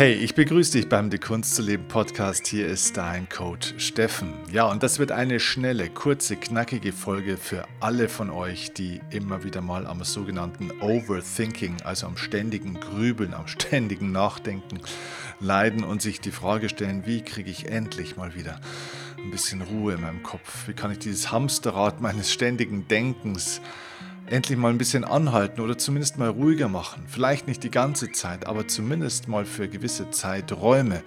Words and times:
Hey, 0.00 0.14
ich 0.14 0.34
begrüße 0.34 0.72
dich 0.72 0.88
beim 0.88 1.10
Die 1.10 1.18
Kunst 1.18 1.56
zu 1.56 1.60
leben 1.60 1.86
Podcast. 1.86 2.46
Hier 2.46 2.66
ist 2.66 2.96
dein 2.96 3.28
Coach 3.28 3.74
Steffen. 3.76 4.32
Ja, 4.50 4.64
und 4.64 4.82
das 4.82 4.98
wird 4.98 5.12
eine 5.12 5.38
schnelle, 5.40 5.90
kurze, 5.90 6.36
knackige 6.36 6.94
Folge 6.94 7.36
für 7.36 7.66
alle 7.80 8.08
von 8.08 8.30
euch, 8.30 8.72
die 8.72 9.02
immer 9.10 9.44
wieder 9.44 9.60
mal 9.60 9.86
am 9.86 10.02
sogenannten 10.02 10.70
Overthinking, 10.80 11.82
also 11.82 12.06
am 12.06 12.16
ständigen 12.16 12.80
Grübeln, 12.80 13.34
am 13.34 13.46
ständigen 13.46 14.10
Nachdenken 14.10 14.80
leiden 15.38 15.84
und 15.84 16.00
sich 16.00 16.18
die 16.22 16.32
Frage 16.32 16.70
stellen, 16.70 17.04
wie 17.04 17.20
kriege 17.20 17.50
ich 17.50 17.68
endlich 17.68 18.16
mal 18.16 18.34
wieder 18.34 18.58
ein 19.18 19.30
bisschen 19.30 19.60
Ruhe 19.60 19.92
in 19.92 20.00
meinem 20.00 20.22
Kopf? 20.22 20.66
Wie 20.66 20.72
kann 20.72 20.92
ich 20.92 20.98
dieses 20.98 21.30
Hamsterrad 21.30 22.00
meines 22.00 22.32
ständigen 22.32 22.88
Denkens 22.88 23.60
endlich 24.30 24.58
mal 24.58 24.70
ein 24.70 24.78
bisschen 24.78 25.04
anhalten 25.04 25.60
oder 25.60 25.76
zumindest 25.76 26.18
mal 26.18 26.28
ruhiger 26.28 26.68
machen. 26.68 27.02
Vielleicht 27.06 27.46
nicht 27.46 27.62
die 27.62 27.70
ganze 27.70 28.12
Zeit, 28.12 28.46
aber 28.46 28.68
zumindest 28.68 29.28
mal 29.28 29.44
für 29.44 29.68
gewisse 29.68 30.10
Zeiträume 30.10 31.02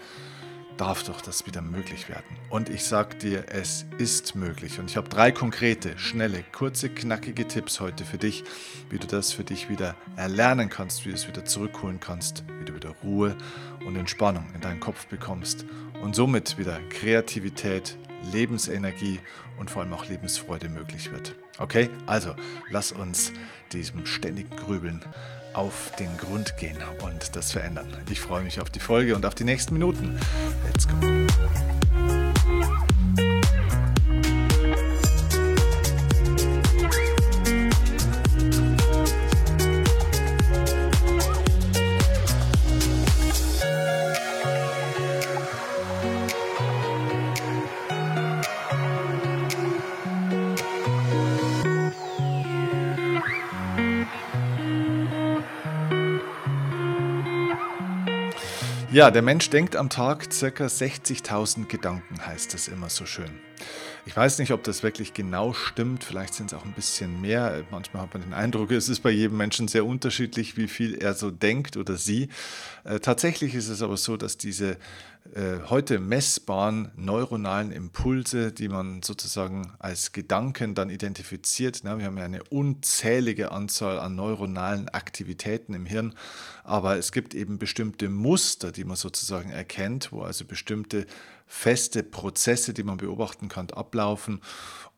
darf 0.77 1.03
doch 1.03 1.21
das 1.21 1.45
wieder 1.45 1.61
möglich 1.61 2.09
werden. 2.09 2.35
Und 2.49 2.67
ich 2.69 2.83
sag 2.83 3.19
dir, 3.19 3.45
es 3.49 3.85
ist 3.97 4.35
möglich. 4.35 4.79
Und 4.79 4.89
ich 4.89 4.97
habe 4.97 5.07
drei 5.07 5.31
konkrete, 5.31 5.97
schnelle, 5.97 6.43
kurze, 6.51 6.89
knackige 6.89 7.47
Tipps 7.47 7.79
heute 7.79 8.05
für 8.05 8.17
dich, 8.17 8.43
wie 8.89 8.97
du 8.97 9.07
das 9.07 9.31
für 9.31 9.43
dich 9.43 9.69
wieder 9.69 9.95
erlernen 10.15 10.69
kannst, 10.69 11.05
wie 11.05 11.09
du 11.09 11.15
es 11.15 11.27
wieder 11.27 11.45
zurückholen 11.45 11.99
kannst, 11.99 12.43
wie 12.59 12.65
du 12.65 12.75
wieder 12.75 12.89
Ruhe 13.03 13.37
und 13.85 13.95
Entspannung 13.95 14.47
in 14.55 14.61
deinen 14.61 14.79
Kopf 14.79 15.05
bekommst 15.07 15.65
und 16.01 16.15
somit 16.15 16.57
wieder 16.57 16.79
Kreativität, 16.89 17.97
Lebensenergie 18.31 19.19
und 19.57 19.69
vor 19.69 19.81
allem 19.81 19.93
auch 19.93 20.07
Lebensfreude 20.07 20.69
möglich 20.69 21.11
wird. 21.11 21.35
Okay, 21.59 21.89
also 22.05 22.35
lass 22.69 22.91
uns 22.91 23.31
diesem 23.71 24.05
ständigen 24.05 24.55
Grübeln 24.55 25.01
auf 25.53 25.91
den 25.99 26.15
Grund 26.17 26.57
gehen 26.57 26.77
und 27.03 27.35
das 27.35 27.51
verändern. 27.51 27.87
Ich 28.09 28.21
freue 28.21 28.43
mich 28.43 28.59
auf 28.59 28.69
die 28.69 28.79
Folge 28.79 29.15
und 29.15 29.25
auf 29.25 29.35
die 29.35 29.43
nächsten 29.43 29.73
Minuten. 29.73 30.19
Let's 30.65 30.87
go. 30.87 32.22
Ja, 58.93 59.09
der 59.09 59.23
Mensch 59.23 59.49
denkt 59.49 59.75
am 59.75 59.89
Tag 59.89 60.29
ca. 60.29 60.65
60.000 60.65 61.65
Gedanken, 61.65 62.23
heißt 62.23 62.53
es 62.53 62.67
immer 62.67 62.89
so 62.89 63.07
schön. 63.07 63.31
Ich 64.05 64.15
weiß 64.15 64.37
nicht, 64.37 64.51
ob 64.51 64.61
das 64.61 64.83
wirklich 64.83 65.15
genau 65.15 65.53
stimmt, 65.53 66.03
vielleicht 66.03 66.35
sind 66.35 66.53
es 66.53 66.59
auch 66.59 66.63
ein 66.63 66.73
bisschen 66.73 67.19
mehr. 67.19 67.63
Manchmal 67.71 68.03
hat 68.03 68.13
man 68.13 68.21
den 68.21 68.35
Eindruck, 68.35 68.69
es 68.69 68.89
ist 68.89 68.99
bei 68.99 69.09
jedem 69.09 69.37
Menschen 69.37 69.67
sehr 69.67 69.87
unterschiedlich, 69.87 70.57
wie 70.57 70.67
viel 70.67 70.93
er 70.93 71.15
so 71.15 71.31
denkt 71.31 71.75
oder 71.75 71.97
sie. 71.97 72.29
Äh, 72.83 72.99
tatsächlich 72.99 73.55
ist 73.55 73.69
es 73.69 73.81
aber 73.81 73.97
so, 73.97 74.15
dass 74.15 74.37
diese 74.37 74.77
heute 75.69 75.99
messbaren 75.99 76.91
neuronalen 76.95 77.71
Impulse, 77.71 78.51
die 78.51 78.67
man 78.67 79.01
sozusagen 79.01 79.73
als 79.79 80.11
Gedanken 80.11 80.75
dann 80.75 80.89
identifiziert. 80.89 81.83
Wir 81.83 81.91
haben 81.91 82.17
ja 82.17 82.25
eine 82.25 82.43
unzählige 82.43 83.51
Anzahl 83.51 83.99
an 83.99 84.15
neuronalen 84.15 84.89
Aktivitäten 84.89 85.73
im 85.73 85.85
Hirn, 85.85 86.13
aber 86.63 86.97
es 86.97 87.11
gibt 87.11 87.33
eben 87.33 87.57
bestimmte 87.57 88.09
Muster, 88.09 88.71
die 88.71 88.83
man 88.83 88.95
sozusagen 88.95 89.49
erkennt, 89.49 90.11
wo 90.11 90.21
also 90.21 90.45
bestimmte 90.45 91.07
feste 91.47 92.03
Prozesse, 92.03 92.73
die 92.73 92.83
man 92.83 92.97
beobachten 92.97 93.47
kann, 93.47 93.69
ablaufen. 93.71 94.41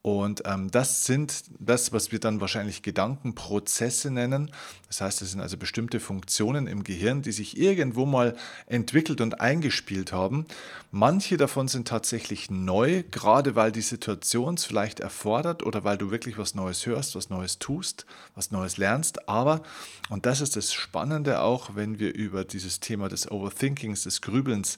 Und 0.06 0.44
ähm, 0.46 0.70
das 0.70 1.06
sind 1.06 1.46
das, 1.58 1.92
was 1.92 2.12
wir 2.12 2.20
dann 2.20 2.40
wahrscheinlich 2.40 2.84
Gedankenprozesse 2.84 4.12
nennen. 4.12 4.52
Das 4.86 5.02
heißt, 5.02 5.24
es 5.24 5.32
sind 5.32 5.42
also 5.42 5.58
bestimmte 5.58 6.00
Funktionen 6.00 6.68
im 6.68 6.84
Gehirn, 6.84 7.24
die 7.24 7.32
sich 7.32 7.58
irgendwo 7.58 8.06
mal 8.06 8.36
entwickelt 8.68 9.20
und 9.20 9.42
eingespielt 9.42 10.14
haben. 10.14 10.46
Manche 10.92 11.38
davon 11.38 11.68
sind 11.68 11.88
tatsächlich 11.88 12.52
neu, 12.52 13.02
gerade 13.10 13.56
weil 13.56 13.72
die 13.72 13.82
Situation 13.82 14.54
es 14.54 14.66
vielleicht 14.66 15.00
erfordert 15.00 15.64
oder 15.64 15.84
weil 15.84 15.98
du 15.98 16.12
wirklich 16.12 16.38
was 16.38 16.54
Neues 16.54 16.86
hörst, 16.86 17.16
was 17.16 17.32
Neues 17.32 17.58
tust, 17.58 18.06
was 18.36 18.52
Neues 18.52 18.78
lernst. 18.78 19.28
Aber, 19.28 19.64
und 20.10 20.28
das 20.28 20.40
ist 20.40 20.56
das 20.56 20.72
Spannende 20.72 21.42
auch, 21.42 21.72
wenn 21.74 21.98
wir 21.98 22.14
über 22.14 22.44
dieses 22.44 22.80
Thema 22.80 23.10
des 23.10 23.32
Overthinkings, 23.32 24.04
des 24.04 24.22
Grübelns 24.22 24.78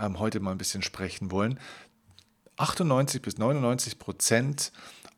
ähm, 0.00 0.18
heute 0.18 0.40
mal 0.40 0.52
ein 0.52 0.58
bisschen 0.58 0.82
sprechen 0.82 1.30
wollen, 1.30 1.58
98 2.56 3.22
bis 3.22 3.38
99 3.38 3.98
Prozent 3.98 4.72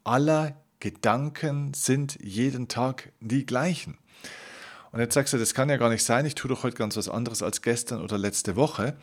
aller 0.04 0.56
Gedanken 0.80 1.74
sind 1.74 2.18
jeden 2.22 2.68
Tag 2.68 3.12
die 3.20 3.44
gleichen. 3.46 3.98
Und 4.90 5.00
jetzt 5.00 5.14
sagst 5.14 5.34
du, 5.34 5.38
das 5.38 5.52
kann 5.52 5.68
ja 5.68 5.76
gar 5.76 5.90
nicht 5.90 6.04
sein, 6.04 6.24
ich 6.24 6.34
tue 6.34 6.48
doch 6.48 6.62
heute 6.62 6.76
ganz 6.76 6.96
was 6.96 7.08
anderes 7.08 7.42
als 7.42 7.60
gestern 7.60 8.00
oder 8.00 8.16
letzte 8.16 8.56
Woche. 8.56 8.96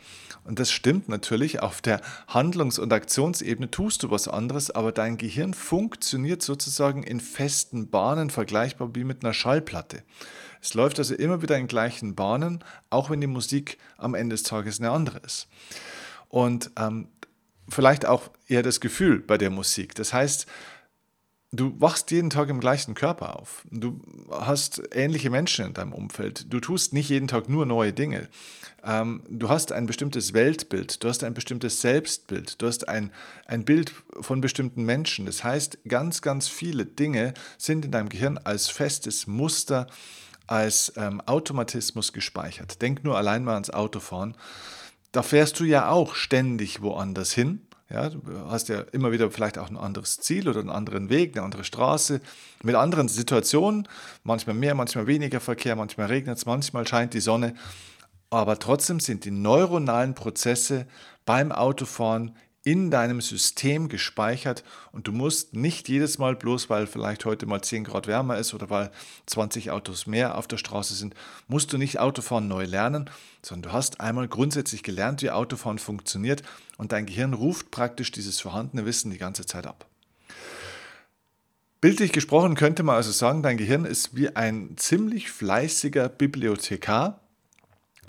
Und 0.44 0.58
das 0.58 0.72
stimmt 0.72 1.08
natürlich, 1.08 1.62
auf 1.62 1.80
der 1.80 2.00
Handlungs- 2.26 2.80
und 2.80 2.92
Aktionsebene 2.92 3.70
tust 3.70 4.02
du 4.02 4.10
was 4.10 4.26
anderes, 4.26 4.70
aber 4.70 4.90
dein 4.90 5.16
Gehirn 5.16 5.54
funktioniert 5.54 6.42
sozusagen 6.42 7.04
in 7.04 7.20
festen 7.20 7.88
Bahnen, 7.88 8.30
vergleichbar 8.30 8.94
wie 8.94 9.04
mit 9.04 9.22
einer 9.22 9.32
Schallplatte. 9.32 10.02
Es 10.60 10.74
läuft 10.74 10.98
also 10.98 11.14
immer 11.14 11.42
wieder 11.42 11.56
in 11.56 11.68
gleichen 11.68 12.16
Bahnen, 12.16 12.64
auch 12.90 13.08
wenn 13.10 13.20
die 13.20 13.28
Musik 13.28 13.78
am 13.96 14.14
Ende 14.14 14.34
des 14.34 14.42
Tages 14.42 14.80
eine 14.80 14.90
andere 14.90 15.18
ist. 15.18 15.46
Und 16.28 16.72
ähm, 16.76 17.08
vielleicht 17.68 18.06
auch 18.06 18.30
eher 18.48 18.62
das 18.62 18.80
Gefühl 18.80 19.20
bei 19.20 19.38
der 19.38 19.50
Musik. 19.50 19.94
Das 19.94 20.12
heißt, 20.12 20.46
du 21.52 21.80
wachst 21.80 22.10
jeden 22.10 22.30
Tag 22.30 22.48
im 22.48 22.60
gleichen 22.60 22.94
Körper 22.94 23.36
auf. 23.36 23.64
Du 23.70 24.00
hast 24.30 24.82
ähnliche 24.92 25.30
Menschen 25.30 25.66
in 25.66 25.74
deinem 25.74 25.92
Umfeld. 25.92 26.52
Du 26.52 26.60
tust 26.60 26.92
nicht 26.92 27.08
jeden 27.08 27.28
Tag 27.28 27.48
nur 27.48 27.66
neue 27.66 27.92
Dinge. 27.92 28.28
Ähm, 28.84 29.22
du 29.28 29.48
hast 29.48 29.72
ein 29.72 29.86
bestimmtes 29.86 30.32
Weltbild, 30.32 31.02
du 31.02 31.08
hast 31.08 31.24
ein 31.24 31.34
bestimmtes 31.34 31.80
Selbstbild, 31.80 32.60
du 32.60 32.66
hast 32.66 32.88
ein, 32.88 33.10
ein 33.46 33.64
Bild 33.64 33.92
von 34.20 34.40
bestimmten 34.40 34.84
Menschen. 34.84 35.26
Das 35.26 35.42
heißt, 35.42 35.78
ganz, 35.88 36.22
ganz 36.22 36.48
viele 36.48 36.84
Dinge 36.84 37.34
sind 37.58 37.84
in 37.84 37.90
deinem 37.90 38.08
Gehirn 38.08 38.38
als 38.38 38.68
festes 38.68 39.26
Muster, 39.26 39.86
als 40.46 40.92
ähm, 40.96 41.20
Automatismus 41.22 42.12
gespeichert. 42.12 42.80
Denk 42.80 43.02
nur 43.02 43.16
allein 43.16 43.42
mal 43.42 43.54
ans 43.54 43.70
Autofahren 43.70 44.36
da 45.16 45.22
fährst 45.22 45.58
du 45.60 45.64
ja 45.64 45.88
auch 45.88 46.14
ständig 46.14 46.82
woanders 46.82 47.32
hin. 47.32 47.62
Ja, 47.88 48.10
du 48.10 48.20
hast 48.50 48.68
ja 48.68 48.80
immer 48.92 49.12
wieder 49.12 49.30
vielleicht 49.30 49.56
auch 49.56 49.70
ein 49.70 49.78
anderes 49.78 50.18
Ziel 50.18 50.46
oder 50.46 50.60
einen 50.60 50.68
anderen 50.68 51.08
Weg, 51.08 51.34
eine 51.34 51.44
andere 51.44 51.64
Straße, 51.64 52.20
mit 52.62 52.74
anderen 52.74 53.08
Situationen, 53.08 53.88
manchmal 54.24 54.56
mehr, 54.56 54.74
manchmal 54.74 55.06
weniger 55.06 55.40
Verkehr, 55.40 55.74
manchmal 55.74 56.08
regnet 56.08 56.36
es, 56.36 56.44
manchmal 56.44 56.86
scheint 56.86 57.14
die 57.14 57.20
Sonne. 57.20 57.54
Aber 58.28 58.58
trotzdem 58.58 59.00
sind 59.00 59.24
die 59.24 59.30
neuronalen 59.30 60.14
Prozesse 60.14 60.86
beim 61.24 61.50
Autofahren 61.50 62.36
in 62.66 62.90
deinem 62.90 63.20
System 63.20 63.88
gespeichert 63.88 64.64
und 64.90 65.06
du 65.06 65.12
musst 65.12 65.54
nicht 65.54 65.88
jedes 65.88 66.18
Mal, 66.18 66.34
bloß 66.34 66.68
weil 66.68 66.88
vielleicht 66.88 67.24
heute 67.24 67.46
mal 67.46 67.62
10 67.62 67.84
Grad 67.84 68.08
wärmer 68.08 68.38
ist 68.38 68.54
oder 68.54 68.68
weil 68.68 68.90
20 69.26 69.70
Autos 69.70 70.08
mehr 70.08 70.36
auf 70.36 70.48
der 70.48 70.56
Straße 70.56 70.94
sind, 70.94 71.14
musst 71.46 71.72
du 71.72 71.78
nicht 71.78 72.00
Autofahren 72.00 72.48
neu 72.48 72.64
lernen, 72.64 73.08
sondern 73.40 73.70
du 73.70 73.72
hast 73.72 74.00
einmal 74.00 74.26
grundsätzlich 74.26 74.82
gelernt, 74.82 75.22
wie 75.22 75.30
Autofahren 75.30 75.78
funktioniert 75.78 76.42
und 76.76 76.90
dein 76.90 77.06
Gehirn 77.06 77.34
ruft 77.34 77.70
praktisch 77.70 78.10
dieses 78.10 78.40
vorhandene 78.40 78.84
Wissen 78.84 79.12
die 79.12 79.18
ganze 79.18 79.46
Zeit 79.46 79.68
ab. 79.68 79.86
Bildlich 81.80 82.10
gesprochen 82.10 82.56
könnte 82.56 82.82
man 82.82 82.96
also 82.96 83.12
sagen, 83.12 83.44
dein 83.44 83.58
Gehirn 83.58 83.84
ist 83.84 84.16
wie 84.16 84.34
ein 84.34 84.72
ziemlich 84.76 85.30
fleißiger 85.30 86.08
Bibliothekar, 86.08 87.20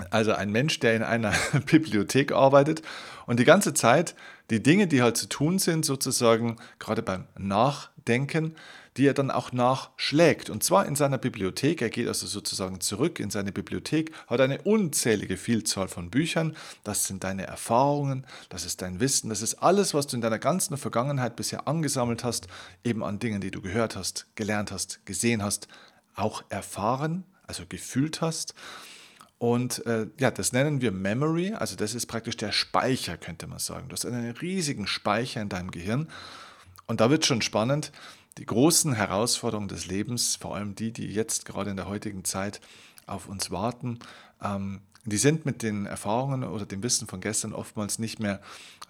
also 0.09 0.33
ein 0.33 0.51
Mensch, 0.51 0.79
der 0.79 0.95
in 0.95 1.03
einer 1.03 1.33
Bibliothek 1.67 2.31
arbeitet 2.31 2.81
und 3.27 3.39
die 3.39 3.45
ganze 3.45 3.75
Zeit 3.75 4.15
die 4.49 4.63
Dinge, 4.63 4.87
die 4.87 5.01
halt 5.01 5.17
zu 5.17 5.27
tun 5.27 5.59
sind, 5.59 5.85
sozusagen 5.85 6.57
gerade 6.79 7.01
beim 7.01 7.25
Nachdenken, 7.37 8.55
die 8.97 9.05
er 9.05 9.13
dann 9.13 9.29
auch 9.29 9.51
nachschlägt. 9.51 10.49
Und 10.49 10.63
zwar 10.63 10.85
in 10.85 10.95
seiner 10.95 11.17
Bibliothek. 11.17 11.81
Er 11.81 11.89
geht 11.89 12.07
also 12.07 12.25
sozusagen 12.25 12.81
zurück 12.81 13.19
in 13.19 13.29
seine 13.29 13.51
Bibliothek, 13.51 14.11
hat 14.25 14.41
eine 14.41 14.61
unzählige 14.63 15.37
Vielzahl 15.37 15.87
von 15.87 16.09
Büchern. 16.09 16.55
Das 16.83 17.05
sind 17.05 17.23
deine 17.23 17.45
Erfahrungen, 17.45 18.25
das 18.49 18.65
ist 18.65 18.81
dein 18.81 18.99
Wissen, 18.99 19.29
das 19.29 19.41
ist 19.41 19.55
alles, 19.55 19.93
was 19.93 20.07
du 20.07 20.15
in 20.15 20.21
deiner 20.21 20.39
ganzen 20.39 20.77
Vergangenheit 20.77 21.35
bisher 21.35 21.67
angesammelt 21.67 22.23
hast, 22.23 22.47
eben 22.83 23.03
an 23.03 23.19
Dingen, 23.19 23.41
die 23.41 23.51
du 23.51 23.61
gehört 23.61 23.95
hast, 23.95 24.25
gelernt 24.35 24.71
hast, 24.71 25.05
gesehen 25.05 25.43
hast, 25.43 25.67
auch 26.15 26.43
erfahren, 26.49 27.23
also 27.45 27.63
gefühlt 27.67 28.21
hast. 28.21 28.55
Und 29.39 29.85
äh, 29.85 30.07
ja, 30.19 30.31
das 30.31 30.51
nennen 30.51 30.81
wir 30.81 30.91
Memory, 30.91 31.53
also 31.53 31.75
das 31.75 31.93
ist 31.93 32.07
praktisch 32.07 32.37
der 32.37 32.51
Speicher, 32.51 33.17
könnte 33.17 33.45
man 33.47 33.59
sagen. 33.59 33.87
Du 33.89 33.93
hast 33.93 34.05
einen 34.05 34.31
riesigen 34.31 34.87
Speicher 34.87 35.41
in 35.41 35.49
deinem 35.49 35.69
Gehirn. 35.69 36.09
Und 36.87 37.01
da 37.01 37.09
wird 37.09 37.25
schon 37.25 37.41
spannend, 37.41 37.91
die 38.37 38.45
großen 38.45 38.93
Herausforderungen 38.93 39.67
des 39.67 39.85
Lebens, 39.87 40.35
vor 40.35 40.55
allem 40.55 40.75
die, 40.75 40.91
die 40.91 41.07
jetzt 41.07 41.45
gerade 41.45 41.69
in 41.69 41.75
der 41.75 41.87
heutigen 41.87 42.23
Zeit 42.23 42.61
auf 43.05 43.27
uns 43.27 43.51
warten, 43.51 43.99
ähm, 44.43 44.81
die 45.11 45.17
sind 45.17 45.45
mit 45.45 45.63
den 45.63 45.85
Erfahrungen 45.85 46.43
oder 46.43 46.65
dem 46.65 46.83
Wissen 46.83 47.07
von 47.07 47.21
gestern 47.21 47.53
oftmals 47.53 47.97
nicht 47.97 48.19
mehr 48.19 48.41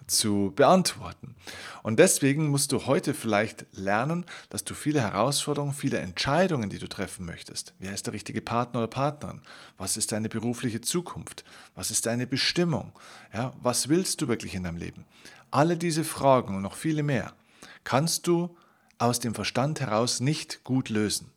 zu 0.06 0.52
beantworten. 0.56 1.34
Und 1.82 1.98
deswegen 1.98 2.48
musst 2.48 2.72
du 2.72 2.86
heute 2.86 3.14
vielleicht 3.14 3.66
lernen, 3.72 4.24
dass 4.50 4.64
du 4.64 4.74
viele 4.74 5.00
Herausforderungen, 5.00 5.74
viele 5.74 5.98
Entscheidungen, 5.98 6.70
die 6.70 6.78
du 6.78 6.88
treffen 6.88 7.24
möchtest, 7.24 7.74
wer 7.78 7.94
ist 7.94 8.06
der 8.06 8.14
richtige 8.14 8.40
Partner 8.40 8.80
oder 8.80 8.88
Partnerin, 8.88 9.42
was 9.76 9.96
ist 9.96 10.12
deine 10.12 10.28
berufliche 10.28 10.80
Zukunft, 10.80 11.44
was 11.74 11.90
ist 11.90 12.06
deine 12.06 12.26
Bestimmung, 12.26 12.92
ja, 13.32 13.52
was 13.60 13.88
willst 13.88 14.20
du 14.20 14.28
wirklich 14.28 14.54
in 14.54 14.64
deinem 14.64 14.78
Leben, 14.78 15.04
alle 15.50 15.76
diese 15.76 16.04
Fragen 16.04 16.56
und 16.56 16.62
noch 16.62 16.76
viele 16.76 17.02
mehr 17.02 17.32
kannst 17.84 18.26
du 18.26 18.56
aus 18.98 19.20
dem 19.20 19.34
Verstand 19.34 19.80
heraus 19.80 20.20
nicht 20.20 20.64
gut 20.64 20.88
lösen. 20.88 21.30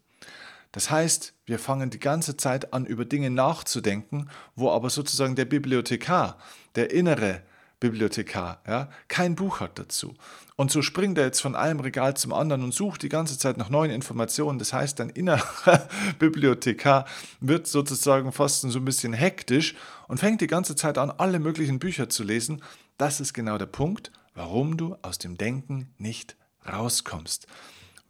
Das 0.71 0.89
heißt, 0.89 1.33
wir 1.51 1.59
fangen 1.59 1.89
die 1.89 1.99
ganze 1.99 2.37
Zeit 2.37 2.73
an, 2.73 2.85
über 2.85 3.03
Dinge 3.03 3.29
nachzudenken, 3.29 4.29
wo 4.55 4.71
aber 4.71 4.89
sozusagen 4.89 5.35
der 5.35 5.43
Bibliothekar, 5.43 6.37
der 6.75 6.91
innere 6.91 7.43
Bibliothekar, 7.81 8.61
ja, 8.65 8.89
kein 9.09 9.35
Buch 9.35 9.59
hat 9.59 9.77
dazu. 9.77 10.13
Und 10.55 10.71
so 10.71 10.81
springt 10.81 11.17
er 11.17 11.25
jetzt 11.25 11.41
von 11.41 11.57
einem 11.57 11.81
Regal 11.81 12.15
zum 12.15 12.31
anderen 12.31 12.63
und 12.63 12.73
sucht 12.73 13.01
die 13.01 13.09
ganze 13.09 13.37
Zeit 13.37 13.57
nach 13.57 13.69
neuen 13.69 13.91
Informationen. 13.91 14.59
Das 14.59 14.71
heißt, 14.71 14.97
dein 14.99 15.09
innerer 15.09 15.89
Bibliothekar 16.19 17.05
wird 17.41 17.67
sozusagen 17.67 18.31
fast 18.31 18.61
so 18.61 18.79
ein 18.79 18.85
bisschen 18.85 19.11
hektisch 19.11 19.75
und 20.07 20.19
fängt 20.19 20.39
die 20.39 20.47
ganze 20.47 20.77
Zeit 20.77 20.97
an, 20.97 21.11
alle 21.11 21.39
möglichen 21.39 21.79
Bücher 21.79 22.07
zu 22.07 22.23
lesen. 22.23 22.63
Das 22.97 23.19
ist 23.19 23.33
genau 23.33 23.57
der 23.57 23.65
Punkt, 23.65 24.13
warum 24.35 24.77
du 24.77 24.95
aus 25.01 25.17
dem 25.17 25.37
Denken 25.37 25.93
nicht 25.97 26.37
rauskommst 26.65 27.45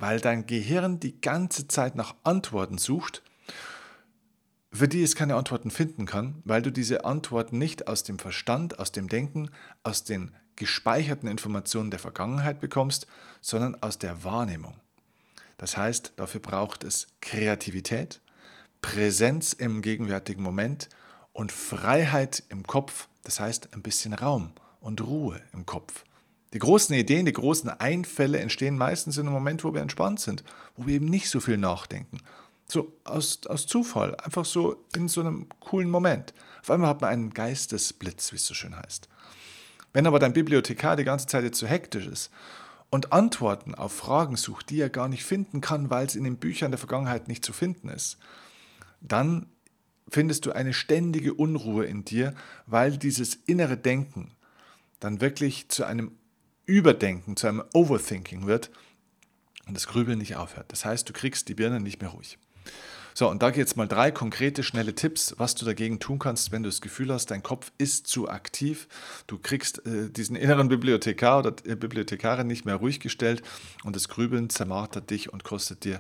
weil 0.02 0.20
dein 0.20 0.48
Gehirn 0.48 1.00
die 1.00 1.22
ganze 1.22 1.68
Zeit 1.68 1.96
nach 1.96 2.16
Antworten 2.24 2.80
sucht, 2.80 3.22
für 4.74 4.88
die 4.88 5.04
es 5.04 5.16
keine 5.16 5.36
Antworten 5.36 5.72
finden 5.72 6.06
kann, 6.06 6.42
weil 6.46 6.62
du 6.62 6.72
diese 6.72 7.04
Antworten 7.06 7.58
nicht 7.58 7.88
aus 7.88 8.04
dem 8.04 8.20
Verstand, 8.20 8.80
aus 8.80 8.92
dem 8.92 9.10
Denken, 9.10 9.50
aus 9.84 10.04
den 10.04 10.32
gespeicherten 10.56 11.28
Informationen 11.28 11.92
der 11.92 12.00
Vergangenheit 12.00 12.60
bekommst, 12.60 13.08
sondern 13.42 13.82
aus 13.82 13.98
der 13.98 14.24
Wahrnehmung. 14.24 14.76
Das 15.58 15.78
heißt, 15.78 16.14
dafür 16.16 16.42
braucht 16.42 16.84
es 16.84 17.08
Kreativität, 17.20 18.22
Präsenz 18.82 19.54
im 19.54 19.82
gegenwärtigen 19.82 20.42
Moment 20.42 20.90
und 21.34 21.52
Freiheit 21.52 22.44
im 22.50 22.66
Kopf, 22.66 23.08
das 23.24 23.40
heißt 23.40 23.74
ein 23.74 23.82
bisschen 23.82 24.14
Raum 24.14 24.54
und 24.80 25.02
Ruhe 25.02 25.42
im 25.54 25.66
Kopf. 25.66 26.04
Die 26.54 26.60
großen 26.60 26.94
Ideen, 26.96 27.26
die 27.26 27.34
großen 27.34 27.70
Einfälle 27.70 28.40
entstehen 28.40 28.78
meistens 28.78 29.18
in 29.18 29.28
einem 29.28 29.34
Moment, 29.34 29.64
wo 29.64 29.74
wir 29.74 29.82
entspannt 29.82 30.20
sind, 30.20 30.44
wo 30.76 30.86
wir 30.86 30.96
eben 30.96 31.06
nicht 31.06 31.30
so 31.30 31.40
viel 31.40 31.58
nachdenken. 31.58 32.18
So 32.72 32.94
aus, 33.04 33.42
aus 33.48 33.68
Zufall, 33.68 34.16
einfach 34.16 34.46
so 34.46 34.86
in 34.96 35.10
so 35.10 35.20
einem 35.20 35.50
coolen 35.60 35.90
Moment. 35.90 36.34
Auf 36.62 36.72
einmal 36.72 36.90
hat 36.90 37.02
man 37.02 37.10
einen 37.10 37.34
Geistesblitz, 37.34 38.32
wie 38.32 38.38
es 38.38 38.46
so 38.46 38.54
schön 38.54 38.74
heißt. 38.74 39.10
Wenn 39.92 40.08
aber 40.08 40.20
dein 40.20 40.32
Bibliothekar 40.32 40.96
die 40.96 41.04
ganze 41.04 41.28
Zeit 41.28 41.44
jetzt 41.44 41.58
so 41.58 41.68
hektisch 41.68 42.08
ist 42.08 42.32
und 42.90 43.12
Antworten 43.12 43.76
auf 43.76 43.92
Fragen 43.92 44.38
sucht, 44.38 44.70
die 44.70 44.80
er 44.80 44.90
gar 44.90 45.10
nicht 45.10 45.26
finden 45.26 45.60
kann, 45.60 45.90
weil 45.90 46.06
es 46.06 46.16
in 46.16 46.24
den 46.24 46.38
Büchern 46.38 46.72
der 46.72 46.78
Vergangenheit 46.78 47.28
nicht 47.28 47.44
zu 47.44 47.52
finden 47.52 47.90
ist, 47.90 48.18
dann 49.02 49.48
findest 50.08 50.46
du 50.46 50.54
eine 50.54 50.74
ständige 50.74 51.34
Unruhe 51.34 51.84
in 51.84 52.06
dir, 52.06 52.34
weil 52.68 52.98
dieses 52.98 53.36
innere 53.36 53.76
Denken 53.76 54.32
dann 55.02 55.20
wirklich 55.20 55.68
zu 55.68 55.84
einem 55.84 56.14
Überdenken, 56.66 57.36
zu 57.36 57.48
einem 57.48 57.66
Overthinking 57.74 58.48
wird 58.48 58.72
und 59.68 59.74
das 59.74 59.88
Grübeln 59.88 60.20
nicht 60.20 60.38
aufhört. 60.38 60.72
Das 60.72 60.86
heißt, 60.86 61.10
du 61.10 61.12
kriegst 61.12 61.50
die 61.50 61.54
Birne 61.54 61.82
nicht 61.82 62.00
mehr 62.00 62.12
ruhig. 62.12 62.38
So, 63.13 63.30
und 63.30 63.44
da 63.44 63.50
geht 63.50 63.58
jetzt 63.58 63.75
mal 63.75 63.88
drei 63.88 64.10
konkrete, 64.10 64.63
schnelle 64.63 64.96
Tipps, 64.96 65.36
was 65.38 65.54
du 65.56 65.66
dagegen 65.66 66.00
tun 66.00 66.18
kannst, 66.18 66.52
wenn 66.52 66.63
du 66.63 66.69
das 66.69 66.80
Gefühl 66.80 67.12
hast, 67.12 67.28
dein 67.28 67.44
Kopf 67.44 67.72
ist 67.78 68.08
zu 68.08 68.30
aktiv. 68.30 68.88
Du 69.28 69.38
kriegst 69.38 69.86
äh, 69.86 70.10
diesen 70.10 70.36
inneren 70.38 70.69
Bibliothekar 70.69 71.40
oder 71.40 71.54
äh, 71.66 71.75
Bibliothekarin 71.75 72.48
nicht 72.48 72.66
mehr 72.66 72.75
ruhig 72.75 73.00
gestellt 73.00 73.44
und 73.84 73.96
das 73.96 74.08
Grübeln 74.08 74.50
zermartert 74.50 75.10
dich 75.10 75.31
und 75.31 75.44
kostet 75.44 75.84
dir 75.84 76.00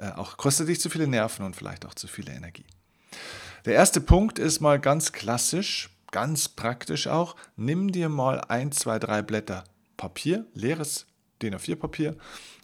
äh, 0.00 0.10
auch 0.12 0.36
kostet 0.36 0.68
dich 0.68 0.80
zu 0.80 0.90
viele 0.90 1.06
Nerven 1.06 1.44
und 1.44 1.54
vielleicht 1.54 1.86
auch 1.86 1.94
zu 1.94 2.08
viel 2.08 2.28
Energie. 2.28 2.66
Der 3.64 3.74
erste 3.74 4.00
Punkt 4.00 4.38
ist 4.38 4.60
mal 4.60 4.80
ganz 4.80 5.12
klassisch, 5.12 5.90
ganz 6.10 6.48
praktisch 6.48 7.06
auch. 7.06 7.36
Nimm 7.56 7.92
dir 7.92 8.08
mal 8.08 8.40
ein, 8.48 8.72
zwei, 8.72 8.98
drei 8.98 9.22
Blätter 9.22 9.64
Papier, 9.96 10.46
leeres 10.54 11.06
DIN 11.42 11.54
A4-Papier, 11.54 12.16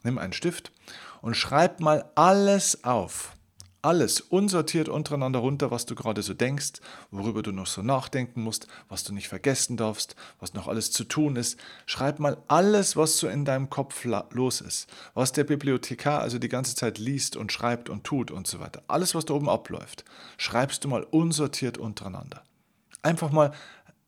nimm 0.05 0.19
einen 0.19 0.33
Stift 0.33 0.73
und 1.21 1.37
schreib 1.37 1.81
mal 1.81 2.11
alles 2.15 2.85
auf. 2.85 3.36
Alles 3.83 4.21
unsortiert 4.21 4.89
untereinander 4.89 5.39
runter, 5.39 5.71
was 5.71 5.87
du 5.87 5.95
gerade 5.95 6.23
so 6.23 6.35
denkst, 6.35 6.81
worüber 7.11 7.43
du 7.43 7.53
noch 7.53 7.67
so 7.67 7.83
nachdenken 7.83 8.43
musst, 8.43 8.67
was 8.89 9.05
du 9.05 9.13
nicht 9.13 9.29
vergessen 9.29 9.77
darfst, 9.77 10.17
was 10.41 10.55
noch 10.55 10.67
alles 10.67 10.91
zu 10.91 11.05
tun 11.05 11.37
ist. 11.37 11.59
Schreib 11.87 12.19
mal 12.19 12.39
alles, 12.49 12.97
was 12.97 13.19
so 13.19 13.29
in 13.29 13.45
deinem 13.45 13.71
Kopf 13.71 14.05
los 14.05 14.61
ist, 14.61 14.89
was 15.15 15.33
der 15.33 15.45
Bibliothekar 15.45 16.21
also 16.21 16.39
die 16.39 16.49
ganze 16.49 16.75
Zeit 16.75 16.99
liest 16.99 17.37
und 17.37 17.53
schreibt 17.53 17.89
und 17.89 18.05
tut 18.05 18.31
und 18.31 18.47
so 18.47 18.59
weiter. 18.61 18.83
Alles, 18.89 19.15
was 19.15 19.25
da 19.25 19.35
oben 19.35 19.49
abläuft, 19.49 20.05
schreibst 20.37 20.85
du 20.85 20.89
mal 20.89 21.05
unsortiert 21.05 21.79
untereinander. 21.79 22.43
Einfach 23.03 23.31
mal, 23.31 23.53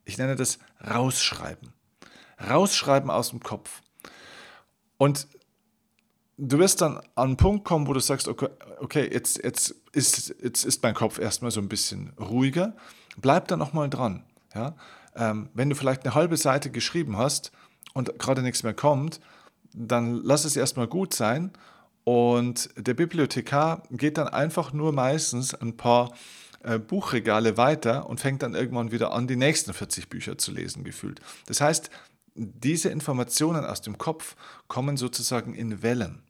ich 0.04 0.18
nenne 0.18 0.34
das 0.34 0.58
rausschreiben 0.84 1.72
rausschreiben 2.40 3.10
aus 3.10 3.30
dem 3.30 3.40
Kopf. 3.40 3.82
Und 4.96 5.28
du 6.38 6.58
wirst 6.58 6.80
dann 6.80 6.96
an 6.96 7.04
einen 7.16 7.36
Punkt 7.36 7.64
kommen, 7.64 7.86
wo 7.86 7.92
du 7.92 8.00
sagst, 8.00 8.28
okay, 8.28 8.48
okay 8.78 9.10
jetzt, 9.12 9.42
jetzt, 9.42 9.74
ist, 9.92 10.34
jetzt 10.42 10.64
ist 10.64 10.82
mein 10.82 10.94
Kopf 10.94 11.18
erstmal 11.18 11.50
so 11.50 11.60
ein 11.60 11.68
bisschen 11.68 12.12
ruhiger. 12.18 12.74
Bleib 13.16 13.48
da 13.48 13.56
nochmal 13.56 13.90
dran. 13.90 14.22
Ja? 14.54 14.74
Ähm, 15.16 15.50
wenn 15.52 15.68
du 15.68 15.76
vielleicht 15.76 16.04
eine 16.04 16.14
halbe 16.14 16.36
Seite 16.36 16.70
geschrieben 16.70 17.18
hast 17.18 17.52
und 17.92 18.18
gerade 18.18 18.42
nichts 18.42 18.62
mehr 18.62 18.74
kommt, 18.74 19.20
dann 19.74 20.22
lass 20.22 20.44
es 20.44 20.56
erstmal 20.56 20.86
gut 20.86 21.12
sein. 21.12 21.52
Und 22.04 22.70
der 22.76 22.94
Bibliothekar 22.94 23.82
geht 23.90 24.16
dann 24.16 24.28
einfach 24.28 24.72
nur 24.72 24.92
meistens 24.92 25.54
ein 25.54 25.76
paar 25.76 26.14
äh, 26.62 26.78
Buchregale 26.78 27.56
weiter 27.56 28.08
und 28.08 28.20
fängt 28.20 28.42
dann 28.42 28.54
irgendwann 28.54 28.92
wieder 28.92 29.12
an, 29.12 29.26
die 29.26 29.36
nächsten 29.36 29.74
40 29.74 30.08
Bücher 30.08 30.38
zu 30.38 30.52
lesen, 30.52 30.84
gefühlt. 30.84 31.20
Das 31.46 31.60
heißt, 31.60 31.90
diese 32.34 32.88
Informationen 32.88 33.64
aus 33.64 33.82
dem 33.82 33.98
Kopf 33.98 34.36
kommen 34.68 34.96
sozusagen 34.96 35.54
in 35.54 35.82
Wellen. 35.82 36.22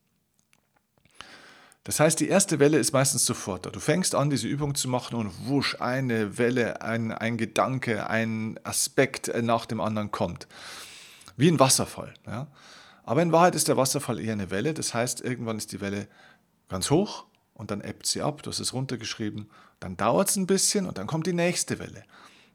Das 1.88 2.00
heißt, 2.00 2.20
die 2.20 2.29
erste 2.29 2.58
Welle 2.58 2.77
ist 2.77 2.93
meistens 2.93 3.24
sofort 3.24 3.65
da. 3.65 3.70
Du 3.70 3.81
fängst 3.81 4.15
an, 4.15 4.29
diese 4.29 4.46
Übung 4.46 4.74
zu 4.74 4.91
machen 4.91 5.15
und 5.15 5.32
wusch, 5.48 5.81
eine 5.81 6.36
Welle, 6.36 6.82
ein, 6.82 7.12
ein 7.12 7.39
Gedanke, 7.39 8.10
ein 8.10 8.60
Aspekt 8.62 9.32
nach 9.43 9.65
dem 9.65 9.81
anderen 9.81 10.10
kommt. 10.10 10.48
Wie 11.39 11.51
ein 11.51 11.58
Wasserfall. 11.58 12.12
Ja? 12.27 12.48
Aber 13.05 13.22
in 13.22 13.32
Wahrheit 13.32 13.55
ist 13.55 13.69
der 13.69 13.79
Wasserfall 13.79 14.20
eher 14.20 14.34
eine 14.34 14.51
Welle. 14.51 14.74
Das 14.74 14.93
heißt, 14.93 15.22
irgendwann 15.22 15.56
ist 15.56 15.72
die 15.72 15.81
Welle 15.81 16.08
ganz 16.69 16.91
hoch 16.91 17.24
und 17.55 17.70
dann 17.70 17.81
ebbt 17.81 18.05
sie 18.05 18.20
ab. 18.20 18.43
Du 18.43 18.51
hast 18.51 18.60
es 18.60 18.74
runtergeschrieben. 18.74 19.48
Dann 19.81 19.96
dauert 19.96 20.29
es 20.29 20.36
ein 20.36 20.46
bisschen 20.46 20.84
und 20.84 20.98
dann 20.98 21.06
kommt 21.06 21.27
die 21.27 21.32
nächste 21.32 21.79
Welle. 21.79 22.05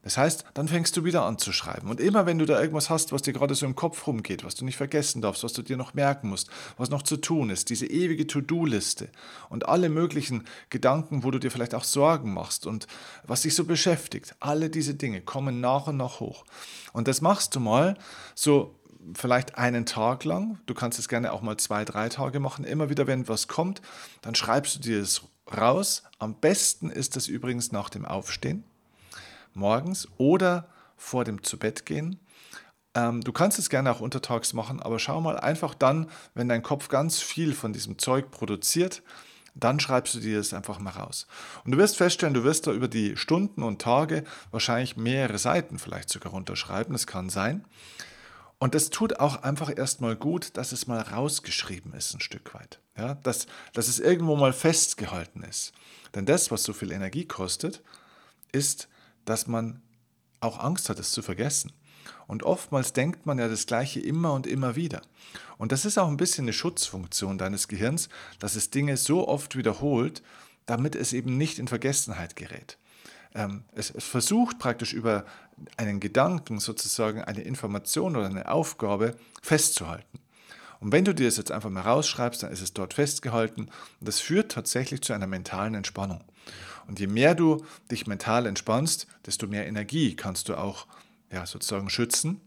Das 0.04 0.18
heißt, 0.18 0.44
dann 0.52 0.68
fängst 0.68 0.94
du 0.98 1.04
wieder 1.04 1.24
an 1.24 1.38
zu 1.38 1.50
schreiben. 1.50 1.88
Und 1.88 1.98
immer 1.98 2.26
wenn 2.26 2.38
du 2.38 2.44
da 2.44 2.60
irgendwas 2.60 2.90
hast, 2.90 3.10
was 3.10 3.22
dir 3.22 3.32
gerade 3.32 3.54
so 3.54 3.64
im 3.64 3.74
Kopf 3.74 4.06
rumgeht, 4.06 4.44
was 4.44 4.54
du 4.54 4.66
nicht 4.66 4.76
vergessen 4.76 5.22
darfst, 5.22 5.42
was 5.42 5.54
du 5.54 5.62
dir 5.62 5.78
noch 5.78 5.94
merken 5.94 6.28
musst, 6.28 6.50
was 6.76 6.90
noch 6.90 7.02
zu 7.02 7.16
tun 7.16 7.48
ist, 7.48 7.70
diese 7.70 7.86
ewige 7.86 8.26
To-Do-Liste 8.26 9.08
und 9.48 9.66
alle 9.66 9.88
möglichen 9.88 10.44
Gedanken, 10.68 11.24
wo 11.24 11.30
du 11.30 11.38
dir 11.38 11.50
vielleicht 11.50 11.74
auch 11.74 11.84
Sorgen 11.84 12.34
machst 12.34 12.66
und 12.66 12.86
was 13.26 13.42
dich 13.42 13.54
so 13.54 13.64
beschäftigt, 13.64 14.34
alle 14.40 14.68
diese 14.68 14.94
Dinge 14.94 15.22
kommen 15.22 15.62
nach 15.62 15.86
und 15.86 15.96
nach 15.96 16.20
hoch. 16.20 16.44
Und 16.92 17.08
das 17.08 17.22
machst 17.22 17.54
du 17.54 17.60
mal 17.60 17.96
so 18.34 18.78
vielleicht 19.14 19.56
einen 19.56 19.86
Tag 19.86 20.24
lang. 20.24 20.58
Du 20.66 20.74
kannst 20.74 20.98
es 20.98 21.08
gerne 21.08 21.32
auch 21.32 21.40
mal 21.40 21.56
zwei, 21.56 21.86
drei 21.86 22.10
Tage 22.10 22.40
machen. 22.40 22.66
Immer 22.66 22.90
wieder, 22.90 23.06
wenn 23.06 23.26
was 23.26 23.48
kommt, 23.48 23.80
dann 24.20 24.34
schreibst 24.34 24.76
du 24.76 24.80
dir 24.80 25.00
es 25.00 25.22
raus. 25.50 26.02
Am 26.18 26.34
besten 26.34 26.90
ist 26.90 27.16
das 27.16 27.26
übrigens 27.26 27.72
nach 27.72 27.88
dem 27.88 28.04
Aufstehen 28.04 28.64
morgens 29.56 30.08
oder 30.18 30.68
vor 30.96 31.24
dem 31.24 31.42
Zubettgehen. 31.42 32.20
Ähm, 32.94 33.20
du 33.22 33.32
kannst 33.32 33.58
es 33.58 33.70
gerne 33.70 33.90
auch 33.90 34.00
untertags 34.00 34.52
machen, 34.52 34.80
aber 34.80 34.98
schau 34.98 35.20
mal 35.20 35.38
einfach 35.38 35.74
dann, 35.74 36.08
wenn 36.34 36.48
dein 36.48 36.62
Kopf 36.62 36.88
ganz 36.88 37.20
viel 37.20 37.54
von 37.54 37.72
diesem 37.72 37.98
Zeug 37.98 38.30
produziert, 38.30 39.02
dann 39.54 39.78
schreibst 39.78 40.14
du 40.14 40.20
dir 40.20 40.38
das 40.38 40.52
einfach 40.52 40.80
mal 40.80 40.90
raus. 40.90 41.26
Und 41.64 41.72
du 41.72 41.78
wirst 41.78 41.96
feststellen, 41.96 42.34
du 42.34 42.44
wirst 42.44 42.66
da 42.66 42.72
über 42.72 42.88
die 42.88 43.16
Stunden 43.16 43.62
und 43.62 43.80
Tage 43.80 44.24
wahrscheinlich 44.50 44.96
mehrere 44.96 45.38
Seiten 45.38 45.78
vielleicht 45.78 46.10
sogar 46.10 46.32
runterschreiben, 46.32 46.92
das 46.92 47.06
kann 47.06 47.30
sein. 47.30 47.64
Und 48.58 48.74
das 48.74 48.90
tut 48.90 49.20
auch 49.20 49.42
einfach 49.42 49.76
erstmal 49.76 50.16
gut, 50.16 50.56
dass 50.56 50.72
es 50.72 50.86
mal 50.86 51.00
rausgeschrieben 51.00 51.92
ist, 51.92 52.14
ein 52.14 52.20
Stück 52.20 52.54
weit. 52.54 52.80
Ja, 52.96 53.14
dass, 53.16 53.46
dass 53.72 53.88
es 53.88 53.98
irgendwo 53.98 54.36
mal 54.36 54.52
festgehalten 54.52 55.42
ist. 55.42 55.72
Denn 56.14 56.26
das, 56.26 56.50
was 56.50 56.62
so 56.62 56.72
viel 56.72 56.92
Energie 56.92 57.26
kostet, 57.26 57.82
ist 58.52 58.88
dass 59.24 59.46
man 59.46 59.82
auch 60.40 60.58
Angst 60.58 60.88
hat, 60.88 60.98
es 60.98 61.12
zu 61.12 61.22
vergessen. 61.22 61.72
Und 62.26 62.42
oftmals 62.42 62.92
denkt 62.92 63.26
man 63.26 63.38
ja 63.38 63.48
das 63.48 63.66
Gleiche 63.66 64.00
immer 64.00 64.32
und 64.32 64.46
immer 64.46 64.76
wieder. 64.76 65.02
Und 65.58 65.72
das 65.72 65.84
ist 65.84 65.98
auch 65.98 66.08
ein 66.08 66.16
bisschen 66.16 66.44
eine 66.44 66.52
Schutzfunktion 66.52 67.38
deines 67.38 67.68
Gehirns, 67.68 68.08
dass 68.38 68.56
es 68.56 68.70
Dinge 68.70 68.96
so 68.96 69.28
oft 69.28 69.56
wiederholt, 69.56 70.22
damit 70.66 70.96
es 70.96 71.12
eben 71.12 71.36
nicht 71.36 71.58
in 71.58 71.68
Vergessenheit 71.68 72.36
gerät. 72.36 72.78
ähm, 73.34 73.64
es, 73.72 73.90
es 73.90 74.04
versucht 74.04 74.58
praktisch 74.58 74.92
über 74.92 75.24
einen 75.76 76.00
Gedanken 76.00 76.60
sozusagen 76.60 77.22
eine 77.22 77.42
Information 77.42 78.16
oder 78.16 78.26
eine 78.26 78.48
Aufgabe 78.48 79.16
festzuhalten. 79.42 80.20
Und 80.80 80.92
wenn 80.92 81.04
du 81.04 81.14
dir 81.14 81.26
das 81.26 81.36
jetzt 81.36 81.52
einfach 81.52 81.70
mal 81.70 81.80
rausschreibst, 81.80 82.42
dann 82.42 82.52
ist 82.52 82.60
es 82.60 82.74
dort 82.74 82.94
festgehalten 82.94 83.62
und 84.00 84.08
das 84.08 84.20
führt 84.20 84.52
tatsächlich 84.52 85.02
zu 85.02 85.12
einer 85.12 85.26
mentalen 85.26 85.74
Entspannung. 85.74 86.22
Und 86.86 87.00
je 87.00 87.06
mehr 87.06 87.34
du 87.34 87.64
dich 87.90 88.06
mental 88.06 88.46
entspannst, 88.46 89.06
desto 89.26 89.46
mehr 89.46 89.66
Energie 89.66 90.16
kannst 90.16 90.48
du 90.48 90.56
auch 90.56 90.86
ja, 91.30 91.46
sozusagen 91.46 91.90
schützen 91.90 92.40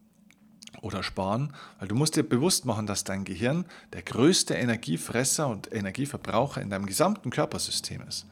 oder 0.82 1.04
sparen, 1.04 1.54
weil 1.80 1.88
du 1.88 1.96
musst 1.96 2.16
dir 2.16 2.24
bewusst 2.24 2.66
machen, 2.66 2.86
dass 2.86 3.04
dein 3.04 3.26
Gehirn 3.26 3.66
der 3.94 4.04
größte 4.04 4.54
Energiefresser 4.54 5.48
und 5.48 5.74
Energieverbraucher 5.74 6.62
in 6.62 6.70
deinem 6.70 6.86
gesamten 6.86 7.30
Körpersystem 7.30 8.02
ist. 8.08 8.28